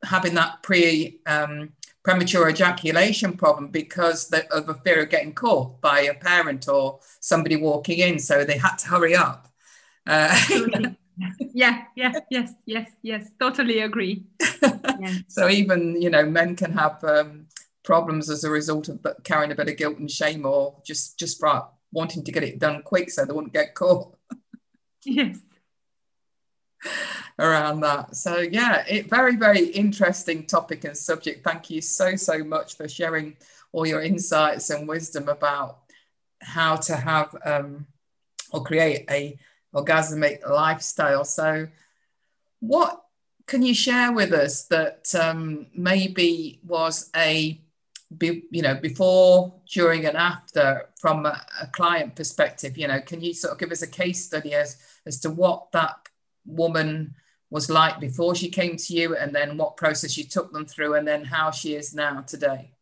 having 0.07 0.35
that 0.35 0.63
pre 0.63 1.21
um, 1.27 1.73
premature 2.03 2.49
ejaculation 2.49 3.37
problem 3.37 3.69
because 3.69 4.33
of 4.53 4.69
a 4.69 4.75
fear 4.75 5.03
of 5.03 5.11
getting 5.11 5.35
caught 5.35 5.81
by 5.81 6.01
a 6.03 6.15
parent 6.15 6.69
or 6.69 7.01
somebody 7.21 7.57
walking 7.57 7.99
in, 7.99 8.19
so 8.19 8.45
they 8.45 8.59
had 8.59 8.77
to 8.77 8.89
hurry 8.89 9.15
up. 9.15 9.49
Uh, 10.07 10.39
yeah, 11.53 11.85
yeah, 11.97 12.13
yes, 12.31 12.53
yes, 12.65 12.91
yes, 13.03 13.31
totally 13.41 13.81
agree. 13.81 14.25
Yeah. 14.63 15.15
so 15.29 15.49
even 15.49 16.01
you 16.01 16.11
know, 16.11 16.25
men 16.25 16.55
can 16.57 16.73
have 16.73 17.03
um, 17.03 17.47
problems 17.85 18.31
as 18.31 18.45
a 18.45 18.51
result 18.51 18.89
of 18.89 19.05
carrying 19.25 19.53
a 19.53 19.57
bit 19.57 19.69
of 19.69 19.77
guilt 19.77 19.99
and 19.99 20.11
shame, 20.11 20.47
or 20.47 20.81
just 20.85 21.19
just 21.19 21.41
for 21.41 21.69
wanting 21.93 22.23
to 22.23 22.33
get 22.33 22.45
it 22.45 22.59
done 22.59 22.83
quick 22.83 23.11
so 23.11 23.25
they 23.25 23.33
wouldn't 23.33 23.53
get 23.53 23.75
caught. 23.75 24.17
yes 25.05 25.39
around 27.39 27.81
that. 27.81 28.17
So 28.17 28.39
yeah, 28.39 28.85
it 28.89 29.09
very 29.09 29.37
very 29.37 29.67
interesting 29.67 30.47
topic 30.47 30.85
and 30.85 30.97
subject. 30.97 31.45
Thank 31.45 31.71
you 31.71 31.81
so 31.81 32.17
so 32.17 32.43
much 32.45 32.77
for 32.77 32.89
sharing 32.89 33.37
all 33.73 33.87
your 33.87 34.03
insights 34.03 34.71
and 34.71 34.89
wisdom 34.89 35.29
about 35.29 35.79
how 36.41 36.77
to 36.77 36.97
have 36.97 37.37
um, 37.45 37.87
or 38.53 38.63
create 38.63 39.05
a 39.11 39.39
orgasmic 39.75 40.49
lifestyle. 40.49 41.25
So 41.25 41.69
what 42.61 43.03
can 43.47 43.63
you 43.63 43.75
share 43.75 44.13
with 44.13 44.33
us 44.33 44.65
that 44.65 45.15
um, 45.15 45.67
maybe 45.75 46.61
was 46.65 47.11
a 47.15 47.61
be, 48.17 48.45
you 48.51 48.63
know 48.63 48.77
before 48.77 49.53
during 49.69 50.07
and 50.07 50.17
after 50.17 50.89
from 50.97 51.27
a, 51.27 51.45
a, 51.61 51.67
client 51.67 52.15
perspective 52.15 52.79
you 52.79 52.87
know 52.87 53.01
can 53.01 53.21
you 53.21 53.35
sort 53.35 53.53
of 53.53 53.59
give 53.59 53.73
us 53.73 53.83
a 53.83 53.87
case 53.87 54.25
study 54.25 54.55
as 54.55 54.77
as 55.07 55.19
to 55.19 55.29
what 55.29 55.73
that 55.73 55.97
woman 56.45 57.17
was 57.51 57.71
like 57.71 58.01
before 58.01 58.35
she 58.35 58.49
came 58.49 58.77
to 58.77 58.93
you 58.93 59.17
and 59.17 59.35
then 59.35 59.57
what 59.57 59.77
process 59.77 60.19
you 60.19 60.25
took 60.25 60.53
them 60.53 60.67
through 60.67 60.95
and 60.95 61.07
then 61.07 61.25
how 61.25 61.51
she 61.51 61.75
is 61.75 61.95
now 61.95 62.21
today. 62.23 62.73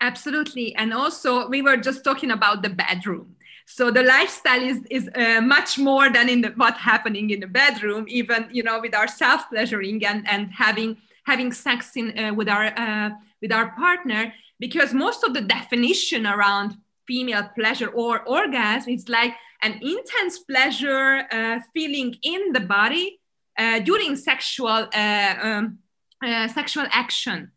Absolutely. 0.00 0.74
And 0.74 0.92
also 0.92 1.48
we 1.48 1.62
were 1.62 1.76
just 1.76 2.04
talking 2.04 2.30
about 2.30 2.62
the 2.62 2.70
bedroom. 2.70 3.36
So 3.66 3.90
the 3.90 4.02
lifestyle 4.02 4.60
is 4.62 4.80
is 4.90 5.08
uh, 5.14 5.40
much 5.40 5.78
more 5.78 6.10
than 6.10 6.28
in 6.28 6.42
the, 6.42 6.50
what 6.50 6.76
happening 6.76 7.30
in 7.30 7.40
the 7.40 7.46
bedroom 7.46 8.04
even 8.08 8.48
you 8.52 8.62
know 8.62 8.78
with 8.78 8.94
our 8.94 9.08
self 9.08 9.48
pleasuring 9.48 10.04
and 10.04 10.28
and 10.28 10.50
having 10.52 10.98
having 11.24 11.50
sex 11.52 11.96
in 11.96 12.18
uh, 12.18 12.34
with 12.34 12.48
our 12.48 12.66
uh, 12.76 13.10
with 13.40 13.52
our 13.52 13.70
partner 13.70 14.34
because 14.60 14.92
most 14.92 15.24
of 15.24 15.32
the 15.32 15.40
definition 15.40 16.26
around 16.26 16.76
female 17.06 17.48
pleasure 17.54 17.88
or 17.88 18.22
orgasm 18.28 18.92
is 18.92 19.08
like 19.08 19.32
an 19.62 19.80
intense 19.80 20.40
pleasure 20.40 21.24
uh, 21.32 21.58
feeling 21.72 22.14
in 22.22 22.52
the 22.52 22.60
body 22.60 23.18
during 23.58 24.16
sexual 24.16 24.88
uh, 24.94 25.34
um, 25.42 25.78
uh, 26.24 26.48
sexual 26.48 26.86
action, 26.90 27.50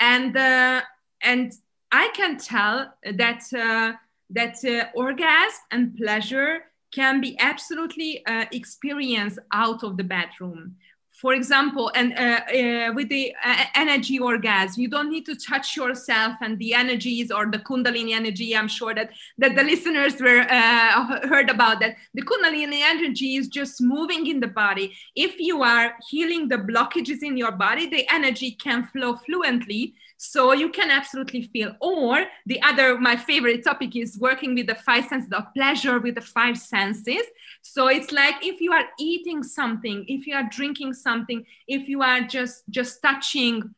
and 0.00 0.36
and 1.22 1.52
I 1.92 2.08
can 2.14 2.38
tell 2.38 2.94
that 3.02 3.42
that 4.30 4.90
orgasm 4.94 5.60
and 5.70 5.96
pleasure 5.96 6.64
can 6.92 7.20
be 7.20 7.36
absolutely 7.38 8.22
experienced 8.52 9.38
out 9.52 9.84
of 9.84 9.96
the 9.96 10.04
bedroom 10.04 10.76
for 11.24 11.32
example, 11.32 11.90
and 11.94 12.12
uh, 12.12 12.40
uh, 12.54 12.92
with 12.92 13.08
the 13.08 13.34
uh, 13.42 13.64
energy 13.74 14.18
orgasm, 14.18 14.82
you 14.82 14.88
don't 14.88 15.08
need 15.08 15.24
to 15.24 15.34
touch 15.34 15.74
yourself 15.74 16.34
and 16.42 16.58
the 16.58 16.74
energies 16.74 17.30
or 17.30 17.46
the 17.46 17.60
Kundalini 17.60 18.12
energy. 18.12 18.54
I'm 18.54 18.68
sure 18.68 18.94
that 18.94 19.08
that 19.38 19.56
the 19.56 19.62
listeners 19.62 20.20
were 20.20 20.40
uh, 20.40 21.26
heard 21.26 21.48
about 21.48 21.80
that. 21.80 21.96
The 22.12 22.20
Kundalini 22.20 22.80
energy 22.82 23.36
is 23.36 23.48
just 23.48 23.80
moving 23.80 24.26
in 24.26 24.40
the 24.40 24.48
body. 24.48 24.92
If 25.16 25.40
you 25.40 25.62
are 25.62 25.94
healing 26.10 26.48
the 26.48 26.58
blockages 26.58 27.22
in 27.22 27.38
your 27.38 27.52
body, 27.52 27.88
the 27.88 28.06
energy 28.12 28.50
can 28.50 28.84
flow 28.88 29.16
fluently 29.16 29.94
so 30.24 30.54
you 30.54 30.70
can 30.70 30.90
absolutely 30.90 31.42
feel. 31.42 31.76
Or 31.80 32.24
the 32.46 32.60
other, 32.62 32.98
my 32.98 33.14
favorite 33.14 33.62
topic 33.62 33.94
is 33.94 34.18
working 34.18 34.54
with 34.54 34.66
the 34.66 34.74
five 34.74 35.04
senses 35.04 35.30
of 35.32 35.52
pleasure 35.52 36.00
with 36.00 36.14
the 36.14 36.22
five 36.22 36.56
senses. 36.56 37.24
So 37.60 37.88
it's 37.88 38.10
like 38.10 38.36
if 38.40 38.58
you 38.58 38.72
are 38.72 38.86
eating 38.98 39.42
something, 39.42 40.04
if 40.08 40.26
you 40.26 40.34
are 40.34 40.48
drinking 40.50 40.94
something, 40.94 41.44
if 41.68 41.88
you 41.88 42.00
are 42.02 42.22
just 42.22 42.64
just 42.70 43.02
touching 43.02 43.74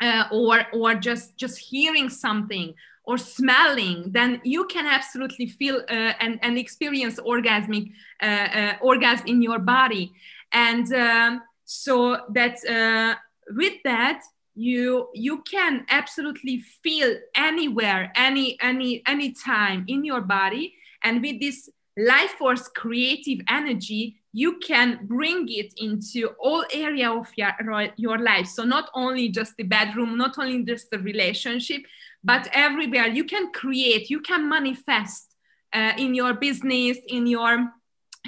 uh, 0.00 0.24
or 0.30 0.64
or 0.72 0.94
just 0.94 1.36
just 1.36 1.58
hearing 1.58 2.08
something 2.08 2.72
or 3.02 3.18
smelling, 3.18 4.12
then 4.12 4.40
you 4.44 4.66
can 4.66 4.86
absolutely 4.86 5.48
feel 5.48 5.82
uh, 5.90 6.12
and, 6.20 6.38
and 6.42 6.56
experience 6.56 7.18
orgasmic 7.18 7.90
uh, 8.22 8.26
uh 8.26 8.74
orgasm 8.80 9.26
in 9.26 9.42
your 9.42 9.58
body. 9.58 10.12
And 10.52 10.86
um, 10.92 11.42
so 11.64 12.26
that 12.30 12.56
uh, 12.64 13.16
with 13.56 13.74
that, 13.82 14.22
you 14.60 15.08
you 15.14 15.42
can 15.50 15.86
absolutely 15.88 16.62
feel 16.82 17.16
anywhere 17.34 18.12
any 18.14 18.58
any 18.60 19.02
any 19.06 19.32
time 19.32 19.84
in 19.88 20.04
your 20.04 20.20
body. 20.20 20.74
And 21.02 21.22
with 21.22 21.40
this 21.40 21.70
life 21.96 22.32
force 22.38 22.68
creative 22.68 23.40
energy 23.48 24.16
you 24.32 24.58
can 24.58 25.00
bring 25.06 25.46
it 25.48 25.72
into 25.76 26.28
all 26.38 26.64
area 26.72 27.10
of 27.10 27.26
your, 27.36 27.52
your 27.96 28.18
life. 28.18 28.46
So 28.46 28.62
not 28.62 28.88
only 28.94 29.28
just 29.28 29.56
the 29.56 29.64
bedroom 29.64 30.18
not 30.18 30.38
only 30.38 30.62
just 30.62 30.90
the 30.90 30.98
relationship 30.98 31.82
but 32.22 32.46
everywhere. 32.52 33.06
You 33.06 33.24
can 33.24 33.52
create 33.52 34.10
you 34.10 34.20
can 34.20 34.46
manifest 34.48 35.34
uh, 35.72 35.92
in 35.96 36.14
your 36.14 36.34
business 36.34 36.98
in 37.08 37.26
your 37.26 37.72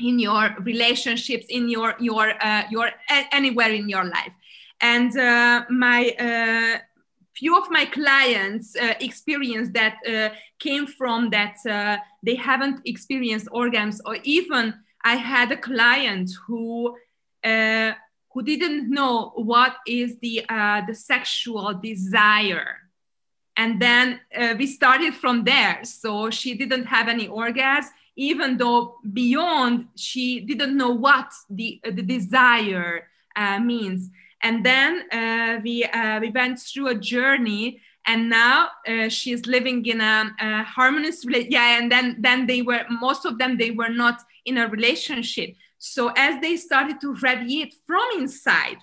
in 0.00 0.18
your 0.18 0.56
relationships 0.60 1.44
in 1.50 1.68
your 1.68 1.94
your 2.00 2.32
uh, 2.42 2.62
your 2.70 2.88
anywhere 3.32 3.72
in 3.72 3.90
your 3.90 4.04
life 4.04 4.32
and 4.82 5.16
uh, 5.16 5.64
my 5.70 6.10
uh, 6.18 6.78
few 7.34 7.56
of 7.56 7.70
my 7.70 7.86
clients 7.86 8.76
uh, 8.76 8.94
experience 9.00 9.70
that 9.72 9.96
uh, 10.06 10.34
came 10.58 10.86
from 10.86 11.30
that 11.30 11.56
uh, 11.68 11.96
they 12.22 12.34
haven't 12.34 12.80
experienced 12.84 13.46
orgasms 13.46 14.00
or 14.04 14.16
even 14.24 14.74
i 15.04 15.14
had 15.14 15.50
a 15.50 15.56
client 15.56 16.30
who 16.46 16.94
uh, 17.44 17.92
who 18.32 18.42
didn't 18.42 18.90
know 18.90 19.32
what 19.36 19.76
is 19.86 20.16
the 20.20 20.44
the 20.88 20.94
sexual 20.94 21.74
desire. 21.74 22.78
And 23.58 23.78
then 23.78 24.20
we 24.58 24.66
started 24.66 25.12
from 25.12 25.44
there. 25.44 25.84
So 25.84 26.30
she 26.30 26.54
didn't 26.54 26.86
have 26.86 27.08
any 27.08 27.28
orgasm 27.28 27.92
even 28.16 28.56
though 28.56 28.96
beyond 29.12 29.86
she 29.96 30.40
didn't 30.40 30.76
know 30.76 30.92
what 30.92 31.30
the, 31.50 31.80
the 31.84 32.02
desire 32.02 33.08
means 33.60 34.08
and 34.42 34.64
then 34.64 35.04
uh, 35.12 35.60
we 35.62 35.84
uh, 35.84 36.20
we 36.20 36.30
went 36.30 36.58
through 36.58 36.88
a 36.88 36.94
journey 36.94 37.80
and 38.06 38.28
now 38.28 38.68
uh, 38.88 39.08
she's 39.08 39.46
living 39.46 39.86
in 39.86 40.00
a, 40.00 40.30
a 40.40 40.62
harmonious 40.64 41.24
yeah 41.48 41.78
and 41.78 41.90
then 41.90 42.16
then 42.18 42.46
they 42.46 42.62
were 42.62 42.84
most 42.90 43.24
of 43.24 43.38
them 43.38 43.56
they 43.56 43.70
were 43.70 43.88
not 43.88 44.20
in 44.44 44.58
a 44.58 44.68
relationship. 44.68 45.54
So 45.78 46.12
as 46.16 46.40
they 46.40 46.56
started 46.56 47.00
to 47.00 47.14
radiate 47.14 47.74
from 47.86 48.04
inside 48.18 48.78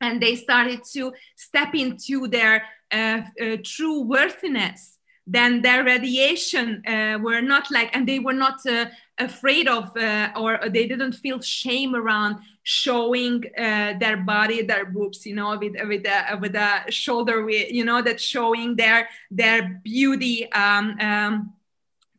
and 0.00 0.22
they 0.22 0.36
started 0.36 0.80
to 0.92 1.12
step 1.36 1.74
into 1.74 2.28
their 2.28 2.64
uh, 2.92 3.22
uh, 3.40 3.56
true 3.62 4.00
worthiness 4.02 4.98
then 5.26 5.62
their 5.62 5.84
radiation 5.84 6.82
uh, 6.86 7.16
were 7.22 7.40
not 7.40 7.70
like 7.70 7.94
and 7.94 8.08
they 8.08 8.18
were 8.18 8.32
not 8.32 8.58
uh, 8.66 8.86
afraid 9.18 9.68
of 9.68 9.96
uh, 9.96 10.30
or 10.36 10.58
they 10.68 10.86
didn't 10.88 11.12
feel 11.12 11.40
shame 11.40 11.94
around 11.94 12.36
showing 12.62 13.42
uh, 13.58 13.94
their 13.98 14.16
body 14.18 14.62
their 14.62 14.84
boobs 14.84 15.24
you 15.26 15.34
know 15.34 15.56
with 15.58 15.74
with 15.88 16.06
a, 16.06 16.36
with 16.40 16.54
a 16.54 16.90
shoulder 16.90 17.44
with 17.44 17.70
you 17.72 17.84
know 17.84 18.02
that 18.02 18.20
showing 18.20 18.76
their 18.76 19.08
their 19.30 19.80
beauty 19.82 20.50
um, 20.52 20.96
um, 21.00 21.52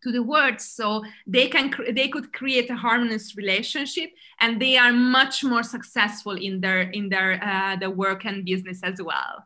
to 0.01 0.11
the 0.11 0.23
world 0.23 0.59
so 0.59 1.03
they 1.27 1.47
can 1.47 1.73
they 1.91 2.07
could 2.07 2.33
create 2.33 2.69
a 2.69 2.75
harmonious 2.75 3.35
relationship 3.35 4.09
and 4.39 4.59
they 4.59 4.77
are 4.77 4.91
much 4.91 5.43
more 5.43 5.63
successful 5.63 6.35
in 6.35 6.59
their 6.59 6.81
in 6.81 7.09
their 7.09 7.43
uh, 7.43 7.75
the 7.75 7.89
work 7.89 8.25
and 8.25 8.45
business 8.45 8.79
as 8.83 8.99
well 9.01 9.45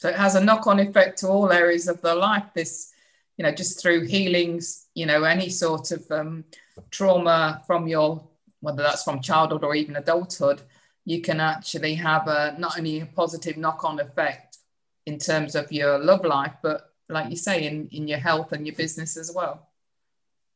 so 0.00 0.08
it 0.08 0.16
has 0.16 0.34
a 0.34 0.42
knock-on 0.42 0.80
effect 0.80 1.18
to 1.18 1.28
all 1.28 1.52
areas 1.52 1.86
of 1.86 2.00
their 2.00 2.14
life. 2.14 2.44
This, 2.54 2.90
you 3.36 3.42
know, 3.42 3.52
just 3.52 3.82
through 3.82 4.06
healings, 4.06 4.86
you 4.94 5.04
know, 5.04 5.24
any 5.24 5.50
sort 5.50 5.90
of 5.90 6.10
um, 6.10 6.44
trauma 6.90 7.62
from 7.66 7.86
your, 7.86 8.26
whether 8.60 8.82
that's 8.82 9.04
from 9.04 9.20
childhood 9.20 9.64
or 9.64 9.74
even 9.74 9.96
adulthood, 9.96 10.62
you 11.04 11.20
can 11.20 11.40
actually 11.40 11.94
have 11.94 12.28
a 12.28 12.54
not 12.58 12.78
only 12.78 13.00
a 13.00 13.06
positive 13.06 13.56
knock-on 13.56 14.00
effect 14.00 14.58
in 15.06 15.18
terms 15.18 15.54
of 15.54 15.72
your 15.72 15.98
love 15.98 16.24
life, 16.24 16.54
but 16.62 16.92
like 17.08 17.30
you 17.30 17.36
say, 17.36 17.66
in, 17.66 17.88
in 17.90 18.06
your 18.06 18.18
health 18.18 18.52
and 18.52 18.66
your 18.66 18.76
business 18.76 19.16
as 19.16 19.32
well. 19.34 19.70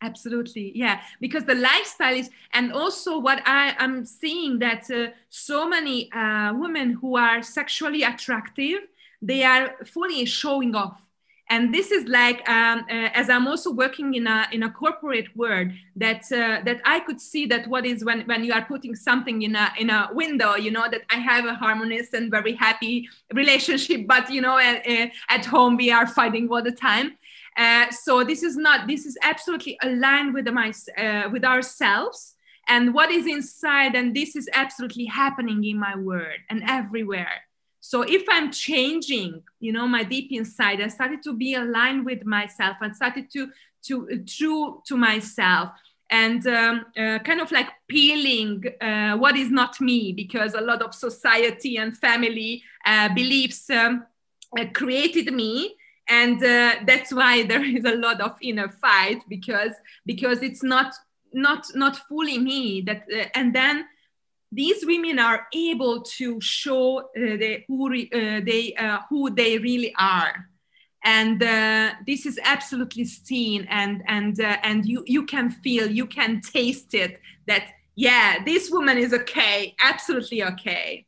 Absolutely 0.03 0.71
yeah 0.75 1.01
because 1.19 1.45
the 1.45 1.55
lifestyle 1.55 2.14
is 2.14 2.29
and 2.53 2.73
also 2.73 3.19
what 3.19 3.40
i 3.47 3.75
am 3.79 4.05
seeing 4.05 4.59
that 4.59 4.90
uh, 4.90 5.07
so 5.31 5.67
many 5.67 6.12
uh, 6.12 6.53
women 6.53 6.93
who 6.93 7.17
are 7.17 7.43
sexually 7.43 8.03
attractive 8.03 8.81
they 9.23 9.45
are 9.45 9.77
fully 9.87 10.27
showing 10.27 10.75
off 10.75 11.01
and 11.50 11.74
this 11.74 11.90
is 11.90 12.09
like 12.09 12.48
um, 12.48 12.80
uh, 12.90 13.11
as 13.12 13.28
i'm 13.28 13.46
also 13.46 13.70
working 13.70 14.14
in 14.14 14.26
a 14.26 14.46
in 14.52 14.62
a 14.62 14.70
corporate 14.70 15.35
world 15.37 15.68
that 15.94 16.22
uh, 16.33 16.61
that 16.64 16.80
i 16.85 17.00
could 17.00 17.20
see 17.20 17.46
that 17.46 17.66
what 17.68 17.85
is 17.85 18.04
when 18.04 18.22
when 18.22 18.44
you 18.44 18.52
are 18.52 18.64
putting 18.64 18.94
something 18.94 19.42
in 19.42 19.54
a 19.54 19.72
in 19.78 19.90
a 19.90 20.09
window 20.12 20.54
you 20.54 20.70
know 20.70 20.87
that 20.90 21.02
i 21.11 21.16
have 21.16 21.44
a 21.44 21.54
harmonious 21.54 22.12
and 22.12 22.30
very 22.30 22.54
happy 22.54 23.09
relationship 23.33 24.07
but 24.14 24.30
you 24.30 24.40
know 24.40 24.59
at, 24.59 25.11
at 25.28 25.44
home 25.44 25.76
we 25.76 25.90
are 25.90 26.07
fighting 26.07 26.48
all 26.50 26.62
the 26.62 26.72
time. 26.72 27.16
Uh, 27.57 27.88
so 27.90 28.24
this 28.24 28.42
is 28.42 28.57
not 28.57 28.88
this 28.88 29.07
is 29.07 29.16
absolutely 29.22 29.78
aligned 29.83 30.35
with 30.35 30.48
my 30.48 30.72
uh, 30.98 31.28
with 31.30 31.44
ourselves. 31.44 32.35
And 32.66 32.94
what 32.94 33.11
is 33.11 33.26
inside 33.26 33.94
and 33.94 34.16
this 34.16 34.35
is 34.35 34.48
absolutely 34.54 35.04
happening 35.04 35.62
in 35.64 35.78
my 35.78 35.96
world 35.96 36.40
and 36.48 36.62
everywhere 36.66 37.42
so 37.90 38.01
if 38.03 38.25
i'm 38.31 38.51
changing 38.51 39.42
you 39.61 39.73
know 39.73 39.87
my 39.87 40.03
deep 40.03 40.29
inside 40.33 40.81
i 40.81 40.88
started 40.88 41.23
to 41.23 41.33
be 41.35 41.55
aligned 41.55 42.05
with 42.07 42.25
myself. 42.25 42.77
And 42.81 42.97
started 42.97 43.31
to 43.33 43.51
to 43.87 44.25
true 44.27 44.83
to 44.87 44.97
myself 44.97 45.68
and 46.11 46.47
um, 46.47 46.87
uh, 46.97 47.18
kind 47.18 47.40
of 47.40 47.51
like 47.53 47.68
peeling 47.88 48.64
uh, 48.81 49.16
what 49.16 49.37
is 49.37 49.51
not 49.51 49.81
me 49.81 50.12
because 50.12 50.55
a 50.55 50.61
lot 50.61 50.81
of 50.81 50.94
society 50.94 51.77
and 51.77 51.97
family 51.97 52.62
uh, 52.87 53.09
beliefs 53.14 53.68
um, 53.70 54.07
uh, 54.59 54.64
created 54.73 55.33
me. 55.33 55.75
And 56.09 56.42
uh, 56.42 56.77
that's 56.87 57.12
why 57.12 57.42
there 57.51 57.64
is 57.64 57.85
a 57.85 57.97
lot 57.97 58.20
of 58.20 58.37
inner 58.40 58.68
fight 58.68 59.23
because 59.29 59.73
because 60.07 60.42
it's 60.42 60.62
not 60.62 60.94
not 61.33 61.66
not 61.75 61.97
fully 62.09 62.38
me 62.38 62.81
that 62.83 63.03
uh, 63.12 63.27
and 63.35 63.55
then 63.55 63.85
these 64.55 64.87
women 64.87 65.19
are 65.19 65.47
able 65.53 66.03
to 66.03 66.40
show 66.40 66.99
uh, 66.99 67.03
the, 67.14 67.64
who, 67.69 67.90
re, 67.90 68.11
uh, 68.12 68.40
they, 68.45 68.75
uh, 68.75 69.01
who 69.09 69.31
they 69.31 69.59
really 69.59 69.95
are. 69.99 70.49
And 71.05 71.43
uh, 71.43 71.93
this 72.07 72.25
is 72.25 72.40
absolutely 72.43 73.05
seen, 73.05 73.67
and, 73.69 74.03
and, 74.07 74.40
uh, 74.40 74.57
and 74.62 74.87
you, 74.87 75.05
you 75.07 75.27
can 75.27 75.51
feel, 75.51 75.90
you 75.90 76.07
can 76.07 76.40
taste 76.40 76.95
it 76.95 77.21
that, 77.47 77.64
yeah, 77.95 78.43
this 78.45 78.71
woman 78.71 78.97
is 78.97 79.12
okay, 79.12 79.75
absolutely 79.83 80.43
okay. 80.43 81.07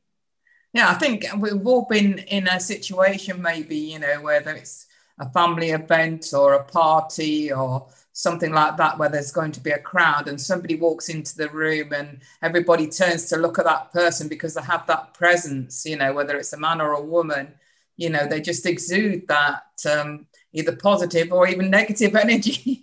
Yeah, 0.73 0.91
I 0.91 0.95
think 0.95 1.25
we've 1.39 1.67
all 1.67 1.87
been 1.89 2.19
in 2.19 2.47
a 2.47 2.61
situation, 2.61 3.41
maybe, 3.41 3.77
you 3.77 3.99
know, 3.99 4.21
whether 4.21 4.53
it's 4.53 4.87
a 5.19 5.31
family 5.31 5.71
event 5.71 6.35
or 6.35 6.53
a 6.53 6.65
party 6.65 7.51
or 7.51 7.87
something 8.17 8.51
like 8.51 8.79
that 8.79 8.99
where 8.99 9.11
there's 9.11 9.31
going 9.31 9.53
to 9.53 9.61
be 9.61 9.71
a 9.71 9.79
crowd 9.79 10.27
and 10.27 10.41
somebody 10.41 10.75
walks 10.75 11.11
into 11.11 11.37
the 11.37 11.51
room 11.51 11.93
and 11.93 12.21
everybody 12.41 12.87
turns 12.89 13.27
to 13.27 13.37
look 13.37 13.59
at 13.59 13.67
that 13.67 13.93
person 13.93 14.27
because 14.27 14.55
they 14.55 14.63
have 14.63 14.87
that 14.87 15.13
presence 15.13 15.85
you 15.85 15.97
know 15.97 16.15
whether 16.15 16.39
it's 16.39 16.55
a 16.55 16.57
man 16.57 16.81
or 16.81 16.93
a 16.93 17.03
woman 17.03 17.53
you 17.97 18.09
know 18.09 18.27
they 18.27 18.41
just 18.41 18.65
exude 18.65 19.29
that 19.29 19.65
um, 19.91 20.27
either 20.57 20.75
positive 20.75 21.33
or 21.33 21.47
even 21.47 21.71
negative 21.71 22.15
energy. 22.25 22.81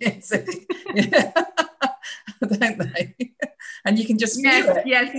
Don't 2.40 2.78
they? 2.78 3.14
And 3.84 3.98
you 3.98 4.06
can 4.06 4.18
just 4.18 4.42
yes 4.42 4.82
yes. 4.86 5.10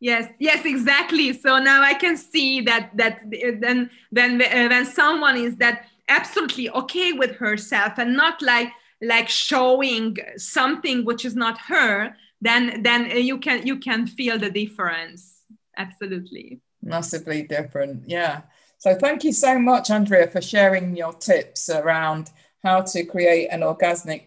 Yes 0.00 0.32
yes 0.38 0.64
exactly. 0.64 1.32
So 1.32 1.58
now 1.58 1.82
i 1.82 1.94
can 1.94 2.16
see 2.16 2.60
that 2.62 2.90
that 2.96 3.20
then 3.30 3.88
when 4.10 4.42
uh, 4.42 4.68
when 4.68 4.84
someone 4.84 5.36
is 5.36 5.56
that 5.56 5.86
absolutely 6.18 6.70
okay 6.70 7.12
with 7.12 7.36
herself 7.36 7.92
and 7.98 8.16
not 8.16 8.40
like 8.42 8.70
like 9.00 9.28
showing 9.28 10.16
something 10.36 11.04
which 11.04 11.24
is 11.24 11.34
not 11.34 11.58
her 11.58 12.14
then 12.42 12.82
then 12.82 13.08
you 13.24 13.38
can 13.38 13.66
you 13.66 13.78
can 13.78 14.06
feel 14.06 14.36
the 14.38 14.50
difference. 14.50 15.44
Absolutely. 15.76 16.60
Massively 16.82 17.42
different. 17.44 18.02
Yeah. 18.08 18.42
So 18.78 18.96
thank 18.96 19.22
you 19.22 19.32
so 19.32 19.58
much 19.58 19.90
andrea 19.90 20.26
for 20.26 20.42
sharing 20.42 20.96
your 20.96 21.12
tips 21.12 21.70
around 21.70 22.30
how 22.64 22.82
to 22.82 23.04
create 23.04 23.48
an 23.48 23.60
orgasmic 23.60 24.22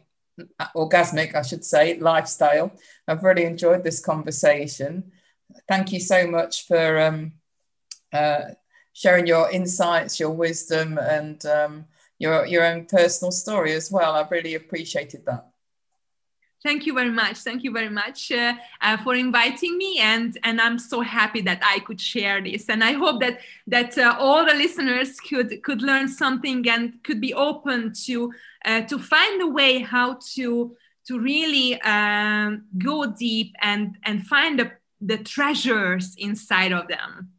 orgasmic 0.75 1.35
i 1.35 1.41
should 1.41 1.65
say 1.65 1.99
lifestyle. 1.99 2.71
I've 3.07 3.23
really 3.23 3.45
enjoyed 3.45 3.83
this 3.83 3.99
conversation. 3.99 5.11
Thank 5.67 5.91
you 5.91 5.99
so 5.99 6.25
much 6.27 6.65
for 6.67 6.99
um, 7.01 7.33
uh, 8.11 8.55
sharing 8.95 9.27
your 9.27 9.51
insights, 9.51 10.19
your 10.19 10.31
wisdom, 10.31 10.97
and 10.97 11.45
um, 11.45 11.85
your 12.17 12.45
your 12.45 12.65
own 12.65 12.85
personal 12.85 13.31
story 13.31 13.73
as 13.73 13.91
well. 13.91 14.15
I 14.15 14.25
really 14.31 14.55
appreciated 14.55 15.25
that. 15.25 15.47
Thank 16.63 16.87
you 16.87 16.95
very 16.95 17.11
much. 17.11 17.37
Thank 17.39 17.63
you 17.63 17.71
very 17.71 17.89
much 17.89 18.31
uh, 18.31 18.55
uh, 18.81 18.97
for 18.97 19.13
inviting 19.13 19.77
me, 19.77 19.99
and 19.99 20.35
and 20.43 20.59
I'm 20.59 20.79
so 20.79 21.01
happy 21.01 21.41
that 21.41 21.61
I 21.61 21.79
could 21.79 22.01
share 22.01 22.41
this. 22.41 22.69
And 22.69 22.83
I 22.83 22.93
hope 22.93 23.19
that 23.19 23.41
that 23.67 23.97
uh, 23.97 24.15
all 24.17 24.45
the 24.45 24.55
listeners 24.55 25.19
could 25.19 25.61
could 25.61 25.81
learn 25.81 26.07
something 26.07 26.67
and 26.67 27.03
could 27.03 27.21
be 27.21 27.33
open 27.33 27.93
to 28.05 28.33
uh, 28.63 28.81
to 28.81 28.97
find 28.97 29.41
a 29.41 29.47
way 29.47 29.79
how 29.79 30.17
to 30.35 30.75
to 31.07 31.19
really 31.19 31.79
um, 31.81 32.63
go 32.77 33.05
deep 33.05 33.53
and 33.61 33.97
and 34.03 34.25
find 34.25 34.57
the 34.57 34.71
the 35.01 35.17
treasures 35.17 36.15
inside 36.17 36.71
of 36.71 36.87
them. 36.87 37.34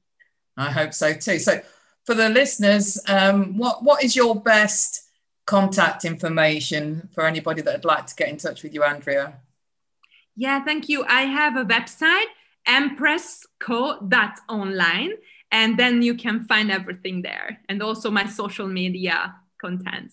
I 0.56 0.70
hope 0.70 0.94
so 0.94 1.12
too. 1.12 1.38
So, 1.38 1.60
for 2.04 2.14
the 2.14 2.28
listeners, 2.28 3.00
um, 3.08 3.58
what 3.58 3.82
what 3.82 4.04
is 4.04 4.16
your 4.16 4.40
best 4.40 5.02
contact 5.46 6.04
information 6.04 7.08
for 7.12 7.26
anybody 7.26 7.62
that'd 7.62 7.84
like 7.84 8.06
to 8.06 8.14
get 8.14 8.28
in 8.28 8.36
touch 8.36 8.62
with 8.62 8.74
you, 8.74 8.82
Andrea? 8.82 9.38
Yeah, 10.34 10.62
thank 10.64 10.88
you. 10.88 11.04
I 11.04 11.22
have 11.22 11.56
a 11.56 11.64
website, 11.64 12.26
empressco.online, 12.68 15.12
and 15.50 15.78
then 15.78 16.02
you 16.02 16.14
can 16.14 16.44
find 16.44 16.70
everything 16.70 17.22
there, 17.22 17.60
and 17.68 17.82
also 17.82 18.10
my 18.10 18.26
social 18.26 18.66
media 18.66 19.34
content. 19.60 20.12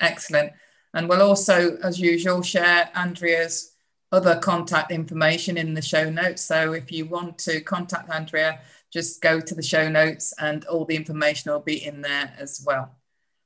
Excellent. 0.00 0.52
And 0.94 1.08
we'll 1.08 1.22
also, 1.22 1.76
as 1.78 2.00
usual, 2.00 2.42
share 2.42 2.90
Andrea's 2.94 3.72
other 4.10 4.36
contact 4.36 4.90
information 4.90 5.58
in 5.58 5.74
the 5.74 5.82
show 5.82 6.08
notes. 6.08 6.42
So 6.42 6.72
if 6.72 6.90
you 6.90 7.04
want 7.04 7.36
to 7.40 7.60
contact 7.60 8.08
Andrea, 8.08 8.60
just 8.92 9.20
go 9.20 9.40
to 9.40 9.54
the 9.54 9.62
show 9.62 9.88
notes 9.88 10.34
and 10.38 10.64
all 10.66 10.84
the 10.84 10.96
information 10.96 11.52
will 11.52 11.60
be 11.60 11.84
in 11.84 12.02
there 12.02 12.32
as 12.38 12.62
well. 12.66 12.96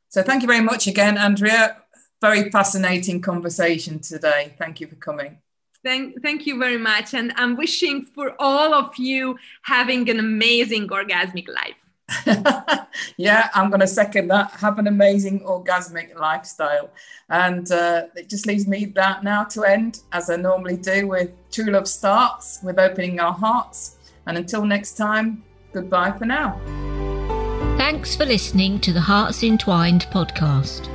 So 0.09 0.23
thank 0.23 0.43
you 0.43 0.49
very 0.49 0.61
much 0.61 0.87
again, 0.87 1.17
Andrea. 1.19 1.79
Very 2.21 2.51
fascinating 2.51 3.21
conversation 3.21 3.99
today. 3.99 4.55
Thank 4.59 4.81
you 4.81 4.87
for 4.87 4.97
coming. 4.97 5.39
Thank, 5.85 6.23
thank 6.23 6.47
you 6.47 6.59
very 6.59 6.79
much. 6.79 7.15
And 7.15 7.33
I'm 7.37 7.57
wishing 7.57 8.05
for 8.15 8.37
all 8.39 8.73
of 8.73 8.97
you 8.97 9.37
having 9.63 10.09
an 10.09 10.21
amazing 10.21 10.89
orgasmic 10.89 11.49
life. 11.49 11.75
yeah, 13.17 13.49
I'm 13.55 13.71
going 13.71 13.81
to 13.81 13.87
second 13.87 14.29
that. 14.29 14.51
Have 14.53 14.79
an 14.79 14.87
amazing 14.87 15.41
orgasmic 15.41 16.19
lifestyle. 16.19 16.91
And 17.29 17.71
uh, 17.73 18.05
it 18.15 18.29
just 18.29 18.47
leaves 18.47 18.69
me 18.69 18.85
that 18.87 19.25
now 19.25 19.45
to 19.45 19.65
end, 19.65 20.01
as 20.13 20.31
I 20.31 20.37
normally 20.37 20.77
do, 20.77 21.09
with 21.09 21.31
True 21.51 21.73
Love 21.73 21.89
Starts 21.89 22.61
with 22.63 22.79
opening 22.79 23.19
our 23.19 23.33
hearts. 23.33 23.97
And 24.27 24.39
until 24.39 24.65
next 24.65 24.97
time, 24.97 25.43
goodbye 25.73 26.13
for 26.13 26.27
now. 26.27 26.61
Thanks 27.77 28.15
for 28.17 28.25
listening 28.25 28.79
to 28.81 28.93
the 28.93 29.01
Hearts 29.01 29.43
Entwined 29.43 30.07
podcast. 30.13 30.89